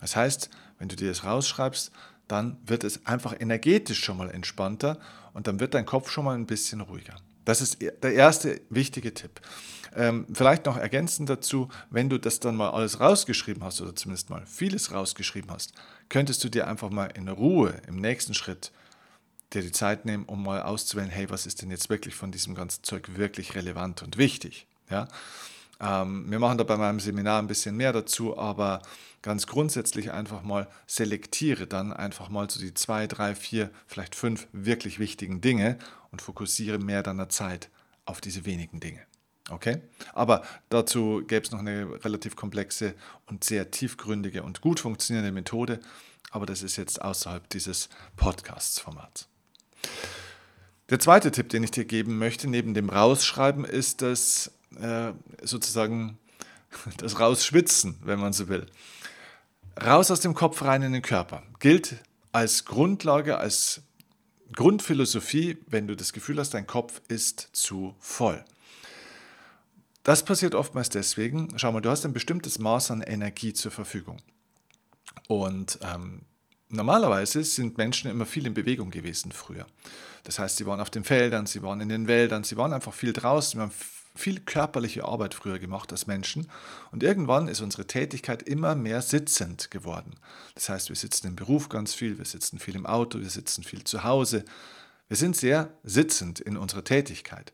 Das 0.00 0.16
heißt, 0.16 0.50
wenn 0.78 0.88
du 0.88 0.96
dir 0.96 1.08
das 1.08 1.24
rausschreibst, 1.24 1.92
dann 2.26 2.58
wird 2.66 2.84
es 2.84 3.06
einfach 3.06 3.34
energetisch 3.38 4.02
schon 4.02 4.18
mal 4.18 4.30
entspannter 4.30 4.98
und 5.32 5.46
dann 5.46 5.60
wird 5.60 5.74
dein 5.74 5.86
Kopf 5.86 6.10
schon 6.10 6.24
mal 6.24 6.36
ein 6.36 6.46
bisschen 6.46 6.80
ruhiger. 6.80 7.16
Das 7.48 7.62
ist 7.62 7.78
der 7.80 8.12
erste 8.12 8.60
wichtige 8.68 9.14
Tipp. 9.14 9.40
Ähm, 9.96 10.26
vielleicht 10.34 10.66
noch 10.66 10.76
ergänzend 10.76 11.30
dazu, 11.30 11.70
wenn 11.88 12.10
du 12.10 12.18
das 12.18 12.40
dann 12.40 12.54
mal 12.56 12.68
alles 12.68 13.00
rausgeschrieben 13.00 13.64
hast 13.64 13.80
oder 13.80 13.96
zumindest 13.96 14.28
mal 14.28 14.44
vieles 14.44 14.92
rausgeschrieben 14.92 15.50
hast, 15.50 15.72
könntest 16.10 16.44
du 16.44 16.50
dir 16.50 16.68
einfach 16.68 16.90
mal 16.90 17.06
in 17.06 17.26
Ruhe 17.26 17.80
im 17.86 18.02
nächsten 18.02 18.34
Schritt 18.34 18.70
dir 19.54 19.62
die 19.62 19.72
Zeit 19.72 20.04
nehmen, 20.04 20.26
um 20.26 20.42
mal 20.42 20.60
auszuwählen, 20.60 21.08
hey, 21.08 21.30
was 21.30 21.46
ist 21.46 21.62
denn 21.62 21.70
jetzt 21.70 21.88
wirklich 21.88 22.14
von 22.14 22.30
diesem 22.32 22.54
ganzen 22.54 22.84
Zeug 22.84 23.16
wirklich 23.16 23.54
relevant 23.54 24.02
und 24.02 24.18
wichtig? 24.18 24.66
Ja? 24.90 25.08
Ähm, 25.80 26.30
wir 26.30 26.38
machen 26.38 26.58
da 26.58 26.64
bei 26.64 26.76
meinem 26.76 27.00
Seminar 27.00 27.40
ein 27.40 27.46
bisschen 27.46 27.76
mehr 27.76 27.92
dazu, 27.92 28.36
aber 28.36 28.82
ganz 29.22 29.46
grundsätzlich 29.46 30.12
einfach 30.12 30.42
mal 30.42 30.68
selektiere 30.86 31.66
dann 31.66 31.92
einfach 31.92 32.28
mal 32.28 32.48
so 32.50 32.60
die 32.60 32.74
zwei, 32.74 33.06
drei, 33.06 33.34
vier, 33.34 33.70
vielleicht 33.86 34.14
fünf 34.14 34.48
wirklich 34.52 34.98
wichtigen 34.98 35.40
Dinge 35.40 35.78
und 36.10 36.22
fokussiere 36.22 36.78
mehr 36.78 37.02
deiner 37.02 37.28
Zeit 37.28 37.70
auf 38.04 38.20
diese 38.20 38.44
wenigen 38.44 38.80
Dinge. 38.80 39.00
Okay? 39.50 39.80
Aber 40.14 40.42
dazu 40.68 41.22
gäbe 41.26 41.44
es 41.44 41.52
noch 41.52 41.60
eine 41.60 42.04
relativ 42.04 42.36
komplexe 42.36 42.94
und 43.26 43.44
sehr 43.44 43.70
tiefgründige 43.70 44.42
und 44.42 44.60
gut 44.60 44.80
funktionierende 44.80 45.32
Methode, 45.32 45.80
aber 46.30 46.46
das 46.46 46.62
ist 46.62 46.76
jetzt 46.76 47.00
außerhalb 47.00 47.48
dieses 47.48 47.88
Podcasts-Formats. 48.16 49.28
Der 50.90 50.98
zweite 50.98 51.30
Tipp, 51.30 51.50
den 51.50 51.62
ich 51.62 51.70
dir 51.70 51.84
geben 51.84 52.18
möchte, 52.18 52.48
neben 52.48 52.74
dem 52.74 52.88
Rausschreiben, 52.88 53.64
ist 53.64 54.00
das 54.02 54.52
äh, 54.80 55.12
sozusagen 55.42 56.18
das 56.98 57.18
Rausschwitzen, 57.18 57.98
wenn 58.02 58.18
man 58.18 58.32
so 58.32 58.48
will. 58.48 58.66
Raus 59.80 60.10
aus 60.10 60.20
dem 60.20 60.34
Kopf, 60.34 60.62
rein 60.62 60.82
in 60.82 60.92
den 60.92 61.02
Körper. 61.02 61.42
Gilt 61.60 61.96
als 62.32 62.64
Grundlage, 62.64 63.38
als 63.38 63.82
Grundphilosophie, 64.54 65.58
wenn 65.66 65.86
du 65.86 65.94
das 65.94 66.12
Gefühl 66.12 66.38
hast, 66.38 66.54
dein 66.54 66.66
Kopf 66.66 67.00
ist 67.08 67.48
zu 67.52 67.94
voll. 68.00 68.44
Das 70.02 70.24
passiert 70.24 70.54
oftmals 70.54 70.88
deswegen, 70.88 71.52
schau 71.56 71.70
mal, 71.70 71.80
du 71.80 71.90
hast 71.90 72.04
ein 72.04 72.12
bestimmtes 72.12 72.58
Maß 72.58 72.90
an 72.92 73.02
Energie 73.02 73.52
zur 73.52 73.70
Verfügung. 73.70 74.16
Und 75.26 75.78
ähm, 75.82 76.22
normalerweise 76.70 77.44
sind 77.44 77.76
Menschen 77.76 78.10
immer 78.10 78.24
viel 78.24 78.46
in 78.46 78.54
Bewegung 78.54 78.90
gewesen 78.90 79.32
früher. 79.32 79.66
Das 80.24 80.38
heißt, 80.38 80.56
sie 80.56 80.66
waren 80.66 80.80
auf 80.80 80.90
den 80.90 81.04
Feldern, 81.04 81.46
sie 81.46 81.62
waren 81.62 81.80
in 81.80 81.88
den 81.88 82.08
Wäldern, 82.08 82.42
sie 82.44 82.56
waren 82.56 82.72
einfach 82.72 82.94
viel 82.94 83.12
draußen, 83.12 83.58
wir 83.58 83.64
haben 83.64 83.74
viel 84.14 84.40
körperliche 84.40 85.04
Arbeit 85.04 85.34
früher 85.34 85.58
gemacht 85.58 85.92
als 85.92 86.06
Menschen. 86.06 86.50
Und 86.90 87.02
irgendwann 87.02 87.48
ist 87.48 87.60
unsere 87.60 87.86
Tätigkeit 87.86 88.42
immer 88.42 88.74
mehr 88.74 89.02
sitzend 89.02 89.70
geworden. 89.70 90.14
Das 90.54 90.68
heißt, 90.68 90.88
wir 90.88 90.96
sitzen 90.96 91.28
im 91.28 91.36
Beruf 91.36 91.68
ganz 91.68 91.94
viel, 91.94 92.18
wir 92.18 92.24
sitzen 92.24 92.58
viel 92.58 92.74
im 92.74 92.86
Auto, 92.86 93.20
wir 93.20 93.30
sitzen 93.30 93.62
viel 93.62 93.84
zu 93.84 94.04
Hause. 94.04 94.44
Wir 95.08 95.16
sind 95.16 95.36
sehr 95.36 95.72
sitzend 95.84 96.40
in 96.40 96.56
unserer 96.56 96.84
Tätigkeit. 96.84 97.52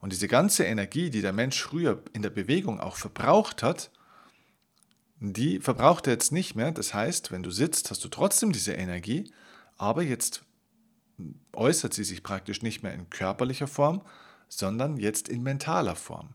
Und 0.00 0.12
diese 0.12 0.28
ganze 0.28 0.64
Energie, 0.64 1.10
die 1.10 1.22
der 1.22 1.32
Mensch 1.32 1.60
früher 1.60 2.02
in 2.12 2.22
der 2.22 2.30
Bewegung 2.30 2.80
auch 2.80 2.96
verbraucht 2.96 3.62
hat, 3.62 3.90
die 5.18 5.60
verbraucht 5.60 6.06
er 6.06 6.12
jetzt 6.12 6.32
nicht 6.32 6.54
mehr. 6.54 6.72
Das 6.72 6.94
heißt, 6.94 7.32
wenn 7.32 7.42
du 7.42 7.50
sitzt, 7.50 7.90
hast 7.90 8.04
du 8.04 8.08
trotzdem 8.08 8.52
diese 8.52 8.74
Energie, 8.74 9.32
aber 9.76 10.02
jetzt 10.02 10.44
äußert 11.52 11.94
sie 11.94 12.04
sich 12.04 12.22
praktisch 12.22 12.62
nicht 12.62 12.82
mehr 12.82 12.92
in 12.92 13.08
körperlicher 13.08 13.66
Form, 13.66 14.02
sondern 14.48 14.96
jetzt 14.96 15.28
in 15.28 15.42
mentaler 15.42 15.96
Form. 15.96 16.30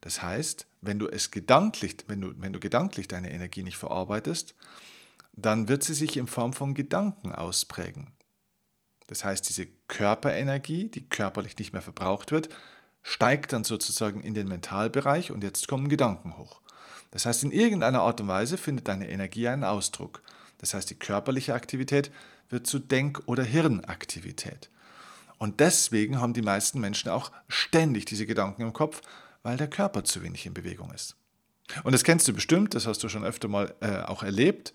Das 0.00 0.22
heißt, 0.22 0.66
wenn 0.82 0.98
du 0.98 1.08
es 1.08 1.30
gedanklich, 1.30 1.96
wenn 2.06 2.20
du, 2.20 2.32
wenn 2.36 2.52
du 2.52 2.60
gedanklich 2.60 3.08
deine 3.08 3.32
Energie 3.32 3.62
nicht 3.62 3.76
verarbeitest, 3.76 4.54
dann 5.32 5.68
wird 5.68 5.82
sie 5.82 5.94
sich 5.94 6.16
in 6.16 6.26
Form 6.26 6.52
von 6.52 6.74
Gedanken 6.74 7.32
ausprägen. 7.32 8.12
Das 9.06 9.24
heißt, 9.24 9.48
diese 9.48 9.66
Körperenergie, 9.88 10.88
die 10.88 11.08
körperlich 11.08 11.58
nicht 11.58 11.72
mehr 11.72 11.82
verbraucht 11.82 12.32
wird, 12.32 12.48
steigt 13.02 13.52
dann 13.52 13.62
sozusagen 13.62 14.20
in 14.20 14.34
den 14.34 14.48
Mentalbereich 14.48 15.30
und 15.30 15.44
jetzt 15.44 15.68
kommen 15.68 15.88
Gedanken 15.88 16.36
hoch. 16.38 16.60
Das 17.12 17.24
heißt, 17.24 17.44
in 17.44 17.52
irgendeiner 17.52 18.02
Art 18.02 18.20
und 18.20 18.28
Weise 18.28 18.58
findet 18.58 18.88
deine 18.88 19.08
Energie 19.08 19.46
einen 19.46 19.64
Ausdruck. 19.64 20.22
Das 20.58 20.74
heißt, 20.74 20.90
die 20.90 20.98
körperliche 20.98 21.54
Aktivität 21.54 22.10
wird 22.48 22.66
zu 22.66 22.78
Denk- 22.78 23.22
oder 23.26 23.44
Hirnaktivität. 23.44 24.70
Und 25.38 25.60
deswegen 25.60 26.20
haben 26.20 26.32
die 26.32 26.42
meisten 26.42 26.80
Menschen 26.80 27.10
auch 27.10 27.30
ständig 27.48 28.06
diese 28.06 28.26
Gedanken 28.26 28.62
im 28.62 28.72
Kopf, 28.72 29.02
weil 29.42 29.56
der 29.56 29.68
Körper 29.68 30.04
zu 30.04 30.22
wenig 30.22 30.46
in 30.46 30.54
Bewegung 30.54 30.92
ist. 30.92 31.16
Und 31.84 31.92
das 31.92 32.04
kennst 32.04 32.26
du 32.28 32.32
bestimmt, 32.32 32.74
das 32.74 32.86
hast 32.86 33.02
du 33.02 33.08
schon 33.08 33.24
öfter 33.24 33.48
mal 33.48 33.74
äh, 33.80 33.98
auch 34.02 34.22
erlebt 34.22 34.72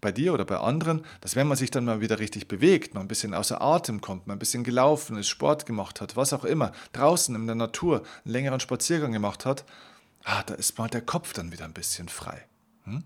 bei 0.00 0.12
dir 0.12 0.34
oder 0.34 0.44
bei 0.44 0.58
anderen, 0.58 1.04
dass 1.22 1.34
wenn 1.34 1.48
man 1.48 1.56
sich 1.56 1.70
dann 1.70 1.86
mal 1.86 2.00
wieder 2.00 2.18
richtig 2.18 2.48
bewegt, 2.48 2.94
mal 2.94 3.00
ein 3.00 3.08
bisschen 3.08 3.34
außer 3.34 3.60
Atem 3.60 4.02
kommt, 4.02 4.26
mal 4.26 4.34
ein 4.34 4.38
bisschen 4.38 4.62
gelaufen 4.62 5.16
ist, 5.16 5.28
Sport 5.28 5.64
gemacht 5.64 6.00
hat, 6.02 6.16
was 6.16 6.34
auch 6.34 6.44
immer, 6.44 6.72
draußen 6.92 7.34
in 7.34 7.46
der 7.46 7.56
Natur 7.56 8.02
einen 8.24 8.32
längeren 8.32 8.60
Spaziergang 8.60 9.12
gemacht 9.12 9.46
hat, 9.46 9.64
ah, 10.24 10.42
da 10.44 10.54
ist 10.54 10.78
mal 10.78 10.88
der 10.88 11.00
Kopf 11.00 11.32
dann 11.32 11.50
wieder 11.50 11.64
ein 11.64 11.72
bisschen 11.72 12.08
frei. 12.08 12.46
Hm? 12.84 13.04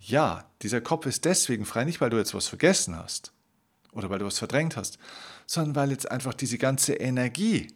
Ja, 0.00 0.44
dieser 0.62 0.80
Kopf 0.80 1.06
ist 1.06 1.24
deswegen 1.24 1.64
frei, 1.64 1.84
nicht 1.84 2.00
weil 2.00 2.10
du 2.10 2.16
jetzt 2.16 2.34
was 2.34 2.46
vergessen 2.46 2.96
hast 2.96 3.33
oder 3.94 4.10
weil 4.10 4.18
du 4.18 4.26
was 4.26 4.38
verdrängt 4.38 4.76
hast, 4.76 4.98
sondern 5.46 5.76
weil 5.76 5.90
jetzt 5.90 6.10
einfach 6.10 6.34
diese 6.34 6.58
ganze 6.58 6.94
Energie, 6.94 7.68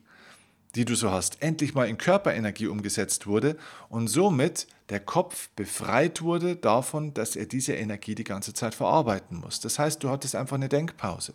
die 0.74 0.84
du 0.84 0.94
so 0.94 1.10
hast, 1.10 1.42
endlich 1.42 1.74
mal 1.74 1.88
in 1.88 1.98
Körperenergie 1.98 2.66
umgesetzt 2.66 3.26
wurde 3.26 3.56
und 3.88 4.08
somit 4.08 4.66
der 4.90 5.00
Kopf 5.00 5.48
befreit 5.56 6.22
wurde 6.22 6.56
davon, 6.56 7.14
dass 7.14 7.36
er 7.36 7.46
diese 7.46 7.74
Energie 7.74 8.14
die 8.14 8.24
ganze 8.24 8.54
Zeit 8.54 8.74
verarbeiten 8.74 9.38
muss. 9.38 9.60
Das 9.60 9.78
heißt, 9.78 10.02
du 10.02 10.10
hattest 10.10 10.34
einfach 10.34 10.56
eine 10.56 10.68
Denkpause. 10.68 11.34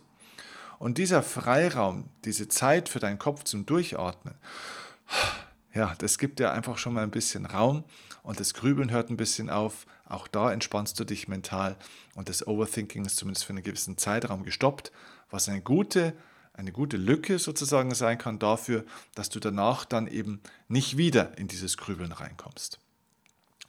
Und 0.78 0.98
dieser 0.98 1.22
Freiraum, 1.22 2.08
diese 2.24 2.48
Zeit 2.48 2.88
für 2.88 2.98
deinen 2.98 3.18
Kopf 3.18 3.44
zum 3.44 3.64
Durchatmen, 3.64 4.34
ja, 5.72 5.94
das 5.98 6.18
gibt 6.18 6.38
dir 6.38 6.52
einfach 6.52 6.78
schon 6.78 6.94
mal 6.94 7.02
ein 7.02 7.10
bisschen 7.10 7.46
Raum 7.46 7.84
und 8.22 8.40
das 8.40 8.54
Grübeln 8.54 8.90
hört 8.90 9.10
ein 9.10 9.16
bisschen 9.16 9.50
auf. 9.50 9.86
Auch 10.06 10.28
da 10.28 10.52
entspannst 10.52 10.98
du 11.00 11.04
dich 11.04 11.28
mental 11.28 11.76
und 12.14 12.28
das 12.28 12.46
Overthinking 12.46 13.04
ist 13.04 13.16
zumindest 13.16 13.44
für 13.46 13.52
einen 13.52 13.62
gewissen 13.62 13.96
Zeitraum 13.96 14.44
gestoppt, 14.44 14.92
was 15.30 15.48
eine 15.48 15.62
gute 15.62 16.14
eine 16.54 16.72
gute 16.72 16.96
Lücke 16.96 17.38
sozusagen 17.38 17.94
sein 17.94 18.16
kann 18.16 18.38
dafür, 18.38 18.84
dass 19.14 19.28
du 19.28 19.40
danach 19.40 19.84
dann 19.84 20.06
eben 20.06 20.40
nicht 20.68 20.96
wieder 20.96 21.36
in 21.36 21.48
dieses 21.48 21.76
Grübeln 21.76 22.12
reinkommst. 22.12 22.78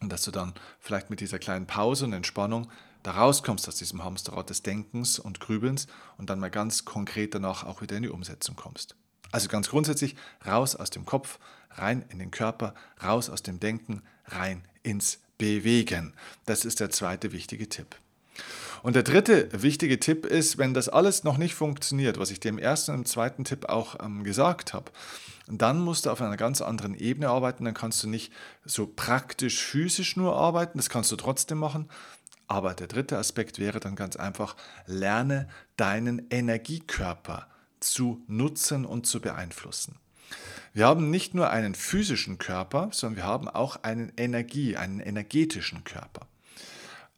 Und 0.02 0.12
dass 0.12 0.24
du 0.24 0.32
dann 0.32 0.54
vielleicht 0.80 1.10
mit 1.10 1.20
dieser 1.20 1.40
kleinen 1.40 1.66
Pause 1.66 2.06
und 2.06 2.14
Entspannung 2.14 2.70
da 3.02 3.12
rauskommst 3.12 3.68
aus 3.68 3.78
diesem 3.78 4.04
Hamsterrad 4.04 4.50
des 4.50 4.62
Denkens 4.62 5.20
und 5.20 5.40
Grübelns 5.40 5.88
und 6.18 6.30
dann 6.30 6.40
mal 6.40 6.52
ganz 6.52 6.86
konkret 6.86 7.34
danach 7.34 7.64
auch 7.64 7.82
wieder 7.82 7.98
in 7.98 8.04
die 8.04 8.10
Umsetzung 8.10 8.56
kommst. 8.56 8.96
Also 9.32 9.48
ganz 9.48 9.70
grundsätzlich 9.70 10.16
raus 10.46 10.76
aus 10.76 10.92
dem 10.92 11.06
Kopf, 11.06 11.40
rein 11.72 12.06
in 12.10 12.20
den 12.20 12.32
Körper, 12.32 12.74
raus 13.04 13.30
aus 13.30 13.42
dem 13.42 13.60
Denken, 13.60 14.04
rein 14.26 14.64
ins 14.84 15.20
Bewegen. 15.38 16.14
Das 16.46 16.66
ist 16.66 16.80
der 16.80 16.90
zweite 16.90 17.32
wichtige 17.32 17.70
Tipp. 17.70 17.96
Und 18.84 18.96
der 18.96 19.04
dritte 19.04 19.50
wichtige 19.52 20.00
Tipp 20.00 20.26
ist, 20.26 20.58
wenn 20.58 20.74
das 20.74 20.90
alles 20.90 21.24
noch 21.24 21.38
nicht 21.38 21.56
funktioniert, 21.56 22.20
was 22.20 22.30
ich 22.30 22.44
im 22.46 22.60
ersten 22.60 22.92
und 22.92 23.08
zweiten 23.08 23.44
Tipp 23.44 23.66
auch 23.68 23.96
ähm, 24.00 24.24
gesagt 24.24 24.74
habe, 24.74 24.92
dann 25.48 25.80
musst 25.80 26.06
du 26.06 26.12
auf 26.12 26.22
einer 26.22 26.38
ganz 26.38 26.62
anderen 26.62 26.96
Ebene 26.96 27.30
arbeiten. 27.30 27.66
Dann 27.66 27.74
kannst 27.74 28.04
du 28.04 28.08
nicht 28.08 28.32
so 28.64 28.88
praktisch 28.88 29.64
physisch 29.64 30.16
nur 30.18 30.36
arbeiten, 30.36 30.78
das 30.78 30.90
kannst 30.90 31.12
du 31.12 31.16
trotzdem 31.16 31.58
machen. 31.58 31.90
Aber 32.48 32.74
der 32.74 32.88
dritte 32.88 33.18
Aspekt 33.18 33.58
wäre 33.58 33.80
dann 33.80 33.96
ganz 33.96 34.16
einfach, 34.18 34.56
lerne 34.86 35.48
deinen 35.78 36.28
Energiekörper 36.30 37.48
zu 37.80 38.24
nutzen 38.28 38.86
und 38.86 39.08
zu 39.08 39.20
beeinflussen. 39.20 39.98
Wir 40.74 40.86
haben 40.88 41.10
nicht 41.10 41.34
nur 41.34 41.50
einen 41.50 41.76
physischen 41.76 42.38
Körper, 42.38 42.90
sondern 42.92 43.18
wir 43.18 43.24
haben 43.24 43.48
auch 43.48 43.84
einen 43.84 44.12
Energie, 44.18 44.76
einen 44.76 45.00
energetischen 45.00 45.84
Körper. 45.84 46.28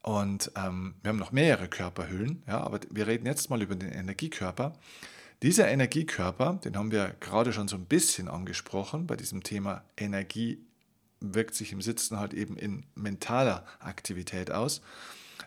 Und 0.01 0.51
ähm, 0.55 0.95
wir 1.01 1.09
haben 1.09 1.17
noch 1.17 1.31
mehrere 1.31 1.67
Körperhüllen, 1.67 2.43
ja, 2.47 2.61
aber 2.61 2.79
wir 2.89 3.07
reden 3.07 3.25
jetzt 3.25 3.49
mal 3.49 3.61
über 3.61 3.75
den 3.75 3.91
Energiekörper. 3.91 4.73
Dieser 5.43 5.67
Energiekörper, 5.67 6.59
den 6.63 6.77
haben 6.77 6.91
wir 6.91 7.15
gerade 7.19 7.51
schon 7.51 7.67
so 7.67 7.75
ein 7.75 7.85
bisschen 7.85 8.27
angesprochen 8.27 9.05
bei 9.05 9.15
diesem 9.15 9.43
Thema 9.43 9.83
Energie 9.97 10.63
wirkt 11.19 11.55
sich 11.55 11.71
im 11.71 11.81
Sitzen 11.81 12.19
halt 12.19 12.33
eben 12.33 12.57
in 12.57 12.85
mentaler 12.95 13.65
Aktivität 13.79 14.51
aus. 14.51 14.81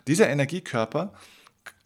Dieser 0.07 0.29
Energiekörper 0.29 1.13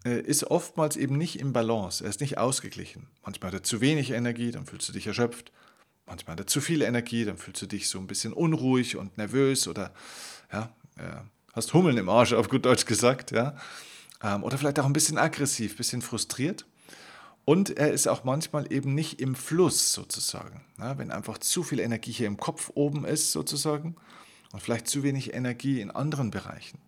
äh, 0.04 0.20
ist 0.20 0.46
oftmals 0.46 0.98
eben 0.98 1.18
nicht 1.18 1.40
im 1.40 1.54
Balance, 1.54 2.04
er 2.04 2.10
ist 2.10 2.22
nicht 2.22 2.38
ausgeglichen. 2.38 3.08
Manchmal 3.24 3.50
hat 3.52 3.60
er 3.60 3.64
zu 3.64 3.82
wenig 3.82 4.12
Energie, 4.12 4.52
dann 4.52 4.66
fühlst 4.66 4.90
du 4.90 4.94
dich 4.94 5.08
erschöpft. 5.08 5.52
Manchmal 6.06 6.34
hat 6.34 6.42
er 6.42 6.48
zu 6.48 6.62
viel 6.62 6.82
Energie, 6.82 7.26
dann 7.26 7.38
fühlst 7.38 7.62
du 7.62 7.66
dich 7.66 7.90
so 7.90 7.98
ein 8.00 8.08
bisschen 8.08 8.34
unruhig 8.34 8.96
und 8.96 9.18
nervös 9.18 9.68
oder 9.68 9.92
ja, 10.52 10.70
hast 11.56 11.74
Hummeln 11.74 11.98
im 11.98 12.10
Arsch, 12.10 12.34
auf 12.34 12.50
gut 12.50 12.66
Deutsch 12.66 12.86
gesagt. 12.86 13.32
Ja. 13.32 13.56
Ähm, 14.22 14.44
oder 14.44 14.58
vielleicht 14.58 14.80
auch 14.80 14.86
ein 14.86 14.94
bisschen 14.94 15.18
aggressiv, 15.18 15.74
ein 15.74 15.78
bisschen 15.78 16.02
frustriert. 16.02 16.66
Und 17.46 17.78
er 17.78 17.92
ist 17.92 18.08
auch 18.08 18.24
manchmal 18.24 18.72
eben 18.74 18.96
nicht 18.96 19.22
im 19.22 19.36
Fluss 19.36 19.94
sozusagen. 19.94 20.62
Ja, 20.80 20.98
wenn 20.98 21.12
einfach 21.12 21.38
zu 21.38 21.64
viel 21.64 21.80
Energie 21.80 22.12
hier 22.12 22.28
im 22.28 22.38
Kopf 22.38 22.72
oben 22.74 23.06
ist 23.06 23.32
sozusagen 23.32 23.96
und 24.52 24.62
vielleicht 24.62 24.88
zu 24.88 25.04
wenig 25.04 25.34
Energie 25.34 25.80
in 25.80 25.92
anderen 25.92 26.32
Bereichen. 26.32 26.80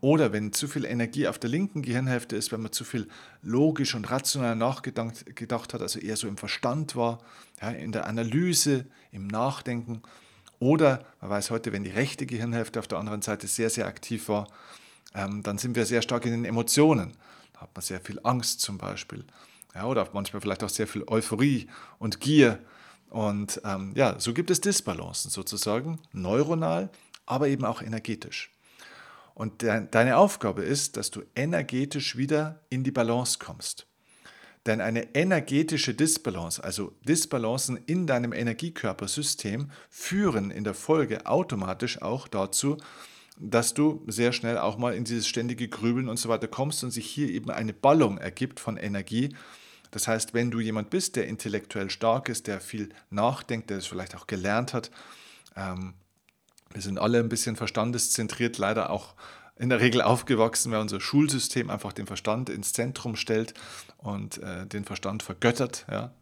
Oder 0.00 0.32
wenn 0.32 0.52
zu 0.52 0.66
viel 0.66 0.84
Energie 0.84 1.28
auf 1.28 1.38
der 1.38 1.50
linken 1.50 1.82
Gehirnhälfte 1.82 2.34
ist, 2.34 2.52
wenn 2.52 2.62
man 2.62 2.72
zu 2.72 2.84
viel 2.84 3.06
logisch 3.42 3.94
und 3.94 4.10
rational 4.10 4.56
nachgedacht 4.56 5.36
gedacht 5.36 5.74
hat, 5.74 5.82
also 5.82 5.98
eher 5.98 6.16
so 6.16 6.26
im 6.26 6.38
Verstand 6.38 6.96
war, 6.96 7.18
ja, 7.60 7.70
in 7.70 7.92
der 7.92 8.06
Analyse, 8.06 8.86
im 9.12 9.26
Nachdenken. 9.26 10.02
Oder 10.58 11.04
man 11.20 11.30
weiß 11.30 11.50
heute, 11.50 11.72
wenn 11.72 11.84
die 11.84 11.90
rechte 11.90 12.26
Gehirnhälfte 12.26 12.78
auf 12.78 12.88
der 12.88 12.98
anderen 12.98 13.22
Seite 13.22 13.46
sehr, 13.46 13.68
sehr 13.68 13.86
aktiv 13.86 14.28
war, 14.28 14.46
ähm, 15.14 15.42
dann 15.42 15.58
sind 15.58 15.76
wir 15.76 15.84
sehr 15.84 16.02
stark 16.02 16.24
in 16.24 16.32
den 16.32 16.44
Emotionen. 16.44 17.12
Da 17.52 17.62
hat 17.62 17.74
man 17.74 17.82
sehr 17.82 18.00
viel 18.00 18.20
Angst 18.22 18.60
zum 18.60 18.78
Beispiel. 18.78 19.24
Ja, 19.74 19.84
oder 19.86 20.08
manchmal 20.12 20.40
vielleicht 20.40 20.64
auch 20.64 20.70
sehr 20.70 20.86
viel 20.86 21.04
Euphorie 21.06 21.68
und 21.98 22.20
Gier. 22.20 22.58
Und 23.10 23.60
ähm, 23.64 23.92
ja, 23.94 24.18
so 24.18 24.32
gibt 24.32 24.50
es 24.50 24.60
Disbalancen 24.60 25.30
sozusagen, 25.30 25.98
neuronal, 26.12 26.90
aber 27.26 27.48
eben 27.48 27.64
auch 27.64 27.82
energetisch. 27.82 28.50
Und 29.34 29.62
de 29.62 29.86
deine 29.90 30.16
Aufgabe 30.16 30.62
ist, 30.62 30.96
dass 30.96 31.10
du 31.10 31.22
energetisch 31.34 32.16
wieder 32.16 32.60
in 32.68 32.84
die 32.84 32.90
Balance 32.90 33.38
kommst. 33.38 33.86
Denn 34.66 34.80
eine 34.80 35.14
energetische 35.14 35.94
Disbalance, 35.94 36.62
also 36.62 36.92
Disbalancen 37.08 37.78
in 37.86 38.06
deinem 38.06 38.32
Energiekörpersystem, 38.32 39.70
führen 39.88 40.50
in 40.50 40.64
der 40.64 40.74
Folge 40.74 41.26
automatisch 41.26 42.02
auch 42.02 42.28
dazu, 42.28 42.76
dass 43.38 43.72
du 43.72 44.04
sehr 44.06 44.32
schnell 44.32 44.58
auch 44.58 44.76
mal 44.76 44.92
in 44.92 45.04
dieses 45.04 45.26
ständige 45.26 45.68
Grübeln 45.68 46.10
und 46.10 46.18
so 46.18 46.28
weiter 46.28 46.46
kommst 46.46 46.84
und 46.84 46.90
sich 46.90 47.06
hier 47.06 47.30
eben 47.30 47.50
eine 47.50 47.72
Ballung 47.72 48.18
ergibt 48.18 48.60
von 48.60 48.76
Energie. 48.76 49.34
Das 49.90 50.06
heißt, 50.06 50.34
wenn 50.34 50.50
du 50.50 50.60
jemand 50.60 50.90
bist, 50.90 51.16
der 51.16 51.26
intellektuell 51.26 51.88
stark 51.88 52.28
ist, 52.28 52.46
der 52.46 52.60
viel 52.60 52.90
nachdenkt, 53.08 53.70
der 53.70 53.78
es 53.78 53.86
vielleicht 53.86 54.14
auch 54.14 54.26
gelernt 54.26 54.74
hat, 54.74 54.90
ähm, 55.56 55.94
wir 56.72 56.82
sind 56.82 56.98
alle 56.98 57.18
ein 57.18 57.28
bisschen 57.28 57.56
verstandeszentriert, 57.56 58.58
leider 58.58 58.90
auch 58.90 59.14
in 59.56 59.68
der 59.68 59.80
Regel 59.80 60.00
aufgewachsen, 60.00 60.72
weil 60.72 60.80
unser 60.80 61.00
Schulsystem 61.00 61.68
einfach 61.68 61.92
den 61.92 62.06
Verstand 62.06 62.48
ins 62.48 62.72
Zentrum 62.72 63.16
stellt 63.16 63.54
und 63.98 64.38
äh, 64.38 64.66
den 64.66 64.84
Verstand 64.84 65.22
vergöttert, 65.22 65.84
ja? 65.90 66.12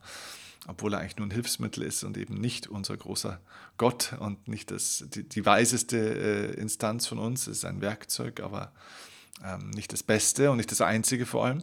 obwohl 0.67 0.93
er 0.93 1.01
eigentlich 1.01 1.17
nur 1.19 1.29
ein 1.29 1.31
Hilfsmittel 1.31 1.85
ist 1.85 2.03
und 2.03 2.17
eben 2.17 2.35
nicht 2.35 2.67
unser 2.67 2.97
großer 2.97 3.41
Gott 3.77 4.15
und 4.19 4.49
nicht 4.49 4.71
das, 4.73 5.05
die, 5.09 5.23
die 5.23 5.47
weiseste 5.47 5.97
äh, 5.97 6.61
Instanz 6.61 7.07
von 7.07 7.19
uns. 7.19 7.47
Es 7.47 7.59
ist 7.59 7.65
ein 7.65 7.81
Werkzeug, 7.81 8.41
aber 8.41 8.73
ähm, 9.45 9.71
nicht 9.71 9.93
das 9.93 10.03
Beste 10.03 10.51
und 10.51 10.57
nicht 10.57 10.73
das 10.73 10.81
Einzige 10.81 11.25
vor 11.25 11.47
allem. 11.47 11.63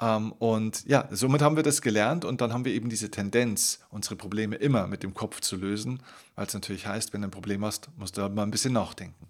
Ähm, 0.00 0.32
und 0.32 0.84
ja, 0.86 1.08
somit 1.10 1.42
haben 1.42 1.56
wir 1.56 1.62
das 1.62 1.82
gelernt 1.82 2.24
und 2.24 2.40
dann 2.40 2.52
haben 2.52 2.64
wir 2.64 2.72
eben 2.72 2.88
diese 2.88 3.10
Tendenz, 3.10 3.80
unsere 3.90 4.16
Probleme 4.16 4.56
immer 4.56 4.86
mit 4.86 5.02
dem 5.02 5.14
Kopf 5.14 5.40
zu 5.40 5.56
lösen, 5.56 6.02
weil 6.34 6.46
es 6.46 6.54
natürlich 6.54 6.86
heißt, 6.86 7.12
wenn 7.12 7.22
du 7.22 7.28
ein 7.28 7.32
Problem 7.32 7.64
hast, 7.64 7.90
musst 7.96 8.16
du 8.16 8.22
halt 8.22 8.34
mal 8.34 8.42
ein 8.42 8.50
bisschen 8.50 8.72
nachdenken. 8.72 9.28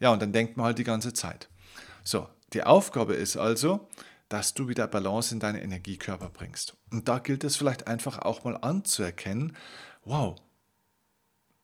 Ja, 0.00 0.12
und 0.12 0.22
dann 0.22 0.32
denkt 0.32 0.56
man 0.56 0.66
halt 0.66 0.78
die 0.78 0.84
ganze 0.84 1.12
Zeit. 1.12 1.48
So, 2.04 2.28
die 2.52 2.62
Aufgabe 2.62 3.14
ist 3.14 3.36
also, 3.36 3.88
dass 4.28 4.54
du 4.54 4.68
wieder 4.68 4.86
Balance 4.86 5.34
in 5.34 5.40
deine 5.40 5.62
Energiekörper 5.62 6.30
bringst. 6.30 6.76
Und 6.90 7.08
da 7.08 7.18
gilt 7.18 7.44
es 7.44 7.56
vielleicht 7.56 7.86
einfach 7.86 8.18
auch 8.18 8.44
mal 8.44 8.56
anzuerkennen, 8.56 9.56
wow, 10.04 10.36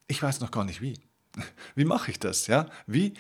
ich 0.06 0.22
weiß 0.22 0.40
noch 0.40 0.50
gar 0.50 0.64
nicht 0.64 0.80
wie. 0.80 0.98
Wie 1.76 1.84
mache 1.84 2.10
ich 2.10 2.18
das? 2.18 2.48
Ja? 2.48 2.66
Wie 2.86 3.14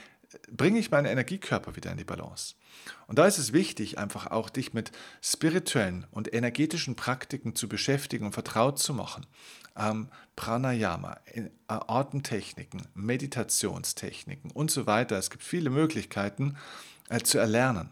bringe 0.50 0.78
ich 0.78 0.90
meine 0.90 1.10
Energiekörper 1.10 1.76
wieder 1.76 1.90
in 1.90 1.98
die 1.98 2.04
Balance? 2.04 2.54
Und 3.06 3.18
da 3.18 3.26
ist 3.26 3.38
es 3.38 3.52
wichtig, 3.52 3.98
einfach 3.98 4.28
auch 4.28 4.50
dich 4.50 4.72
mit 4.72 4.92
spirituellen 5.22 6.06
und 6.10 6.32
energetischen 6.32 6.96
Praktiken 6.96 7.54
zu 7.54 7.68
beschäftigen 7.68 8.26
und 8.26 8.32
vertraut 8.32 8.78
zu 8.78 8.94
machen. 8.94 9.26
Ähm, 9.76 10.08
Pranayama, 10.36 11.18
äh, 11.26 11.50
Atemtechniken, 11.66 12.82
Meditationstechniken 12.94 14.50
und 14.50 14.70
so 14.70 14.86
weiter. 14.86 15.16
Es 15.18 15.30
gibt 15.30 15.42
viele 15.42 15.70
Möglichkeiten 15.70 16.56
äh, 17.08 17.20
zu 17.20 17.38
erlernen. 17.38 17.90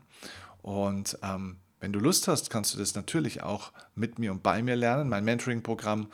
Und 0.62 1.18
ähm, 1.22 1.58
wenn 1.80 1.92
du 1.92 2.00
Lust 2.00 2.26
hast, 2.26 2.50
kannst 2.50 2.74
du 2.74 2.78
das 2.78 2.94
natürlich 2.94 3.42
auch 3.42 3.72
mit 3.94 4.18
mir 4.18 4.32
und 4.32 4.42
bei 4.42 4.62
mir 4.62 4.76
lernen. 4.76 5.08
Mein 5.08 5.24
Mentoring-Programm 5.24 6.08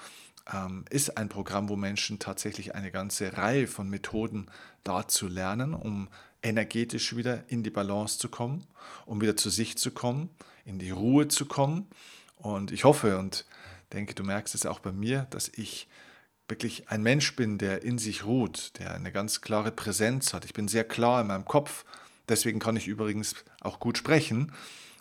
ähm, 0.53 0.85
ist 0.91 1.17
ein 1.17 1.29
Programm, 1.29 1.69
wo 1.69 1.77
Menschen 1.77 2.19
tatsächlich 2.19 2.75
eine 2.75 2.91
ganze 2.91 3.37
Reihe 3.37 3.67
von 3.67 3.89
Methoden 3.89 4.47
dazu 4.83 5.29
lernen, 5.29 5.75
um 5.75 6.09
energetisch 6.43 7.17
wieder 7.17 7.45
in 7.49 7.63
die 7.63 7.71
Balance 7.71 8.19
zu 8.19 8.29
kommen, 8.29 8.67
um 9.07 9.21
wieder 9.21 9.37
zu 9.37 9.51
sich 9.51 9.79
zu 9.79 9.91
kommen, 9.91 10.31
in 10.65 10.79
die 10.79 10.91
Ruhe 10.91 11.29
zu 11.29 11.47
kommen. 11.47 11.89
Und 12.37 12.71
ich 12.71 12.85
hoffe 12.85 13.19
und 13.19 13.47
denke, 13.93 14.15
du 14.15 14.25
merkst 14.25 14.55
es 14.55 14.67
auch 14.67 14.81
bei 14.81 14.93
mir, 14.93 15.27
dass 15.31 15.49
ich 15.49 15.89
wirklich 16.49 16.91
ein 16.91 17.03
Mensch 17.03 17.37
bin, 17.37 17.57
der 17.57 17.83
in 17.83 17.97
sich 17.97 18.25
ruht, 18.25 18.79
der 18.79 18.95
eine 18.95 19.13
ganz 19.13 19.41
klare 19.41 19.73
Präsenz 19.73 20.35
hat. 20.35 20.45
Ich 20.45 20.53
bin 20.53 20.69
sehr 20.69 20.85
klar 20.85 21.23
in 21.23 21.29
meinem 21.29 21.47
Kopf. 21.47 21.87
Deswegen 22.29 22.59
kann 22.59 22.77
ich 22.77 22.87
übrigens 22.87 23.35
auch 23.61 23.81
gut 23.81 23.97
sprechen, 23.97 24.53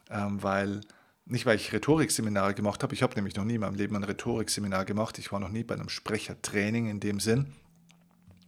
ähm, 0.10 0.42
weil 0.42 0.82
nicht 1.26 1.46
weil 1.46 1.56
ich 1.56 1.72
Rhetorikseminare 1.72 2.54
gemacht 2.54 2.84
habe, 2.84 2.94
ich 2.94 3.04
habe 3.04 3.16
nämlich 3.16 3.36
noch 3.36 3.46
nie 3.46 3.56
in 3.56 3.62
meinem 3.62 3.76
Leben 3.76 3.96
ein 3.96 4.04
Rhetorikseminar 4.04 4.86
gemacht, 4.86 5.18
ich 5.20 5.32
war 5.32 5.40
noch 5.40 5.50
nie 5.50 5.64
bei 5.64 5.76
einem 5.76 5.90
Sprechertraining 5.90 6.90
in 6.90 7.00
dem 7.00 7.20
Sinn, 7.20 7.54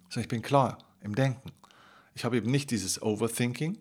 sondern 0.09 0.21
ich 0.21 0.27
bin 0.27 0.41
klar 0.41 0.77
im 1.01 1.15
Denken. 1.15 1.51
Ich 2.15 2.25
habe 2.25 2.38
eben 2.38 2.49
nicht 2.49 2.71
dieses 2.71 3.01
Overthinking. 3.01 3.77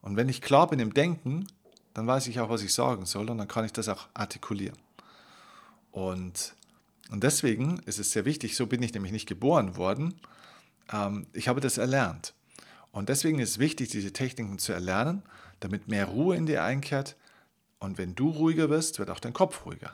Und 0.00 0.16
wenn 0.16 0.28
ich 0.28 0.40
klar 0.40 0.68
bin 0.68 0.78
im 0.78 0.94
Denken, 0.94 1.46
dann 1.94 2.06
weiß 2.06 2.26
ich 2.28 2.40
auch, 2.40 2.48
was 2.48 2.62
ich 2.62 2.72
sagen 2.72 3.06
soll 3.06 3.30
und 3.30 3.38
dann 3.38 3.48
kann 3.48 3.64
ich 3.64 3.72
das 3.72 3.88
auch 3.88 4.08
artikulieren. 4.14 4.78
Und, 5.90 6.54
und 7.10 7.22
deswegen 7.22 7.78
ist 7.86 7.98
es 7.98 8.12
sehr 8.12 8.24
wichtig, 8.24 8.56
so 8.56 8.66
bin 8.66 8.82
ich 8.82 8.92
nämlich 8.92 9.12
nicht 9.12 9.26
geboren 9.26 9.76
worden, 9.76 10.14
ähm, 10.92 11.26
ich 11.32 11.48
habe 11.48 11.60
das 11.60 11.78
erlernt. 11.78 12.34
Und 12.92 13.08
deswegen 13.08 13.38
ist 13.38 13.50
es 13.50 13.58
wichtig, 13.58 13.88
diese 13.90 14.12
Techniken 14.12 14.58
zu 14.58 14.72
erlernen, 14.72 15.22
damit 15.60 15.88
mehr 15.88 16.06
Ruhe 16.06 16.36
in 16.36 16.46
dir 16.46 16.64
einkehrt. 16.64 17.16
Und 17.86 17.98
wenn 17.98 18.16
du 18.16 18.30
ruhiger 18.30 18.68
wirst, 18.68 18.98
wird 18.98 19.10
auch 19.10 19.20
dein 19.20 19.32
Kopf 19.32 19.64
ruhiger. 19.64 19.92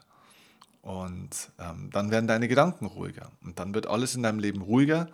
Und 0.80 1.50
ähm, 1.58 1.90
dann 1.92 2.10
werden 2.10 2.26
deine 2.26 2.48
Gedanken 2.48 2.86
ruhiger. 2.86 3.30
Und 3.44 3.58
dann 3.58 3.74
wird 3.74 3.86
alles 3.86 4.14
in 4.14 4.22
deinem 4.22 4.38
Leben 4.38 4.62
ruhiger 4.62 5.08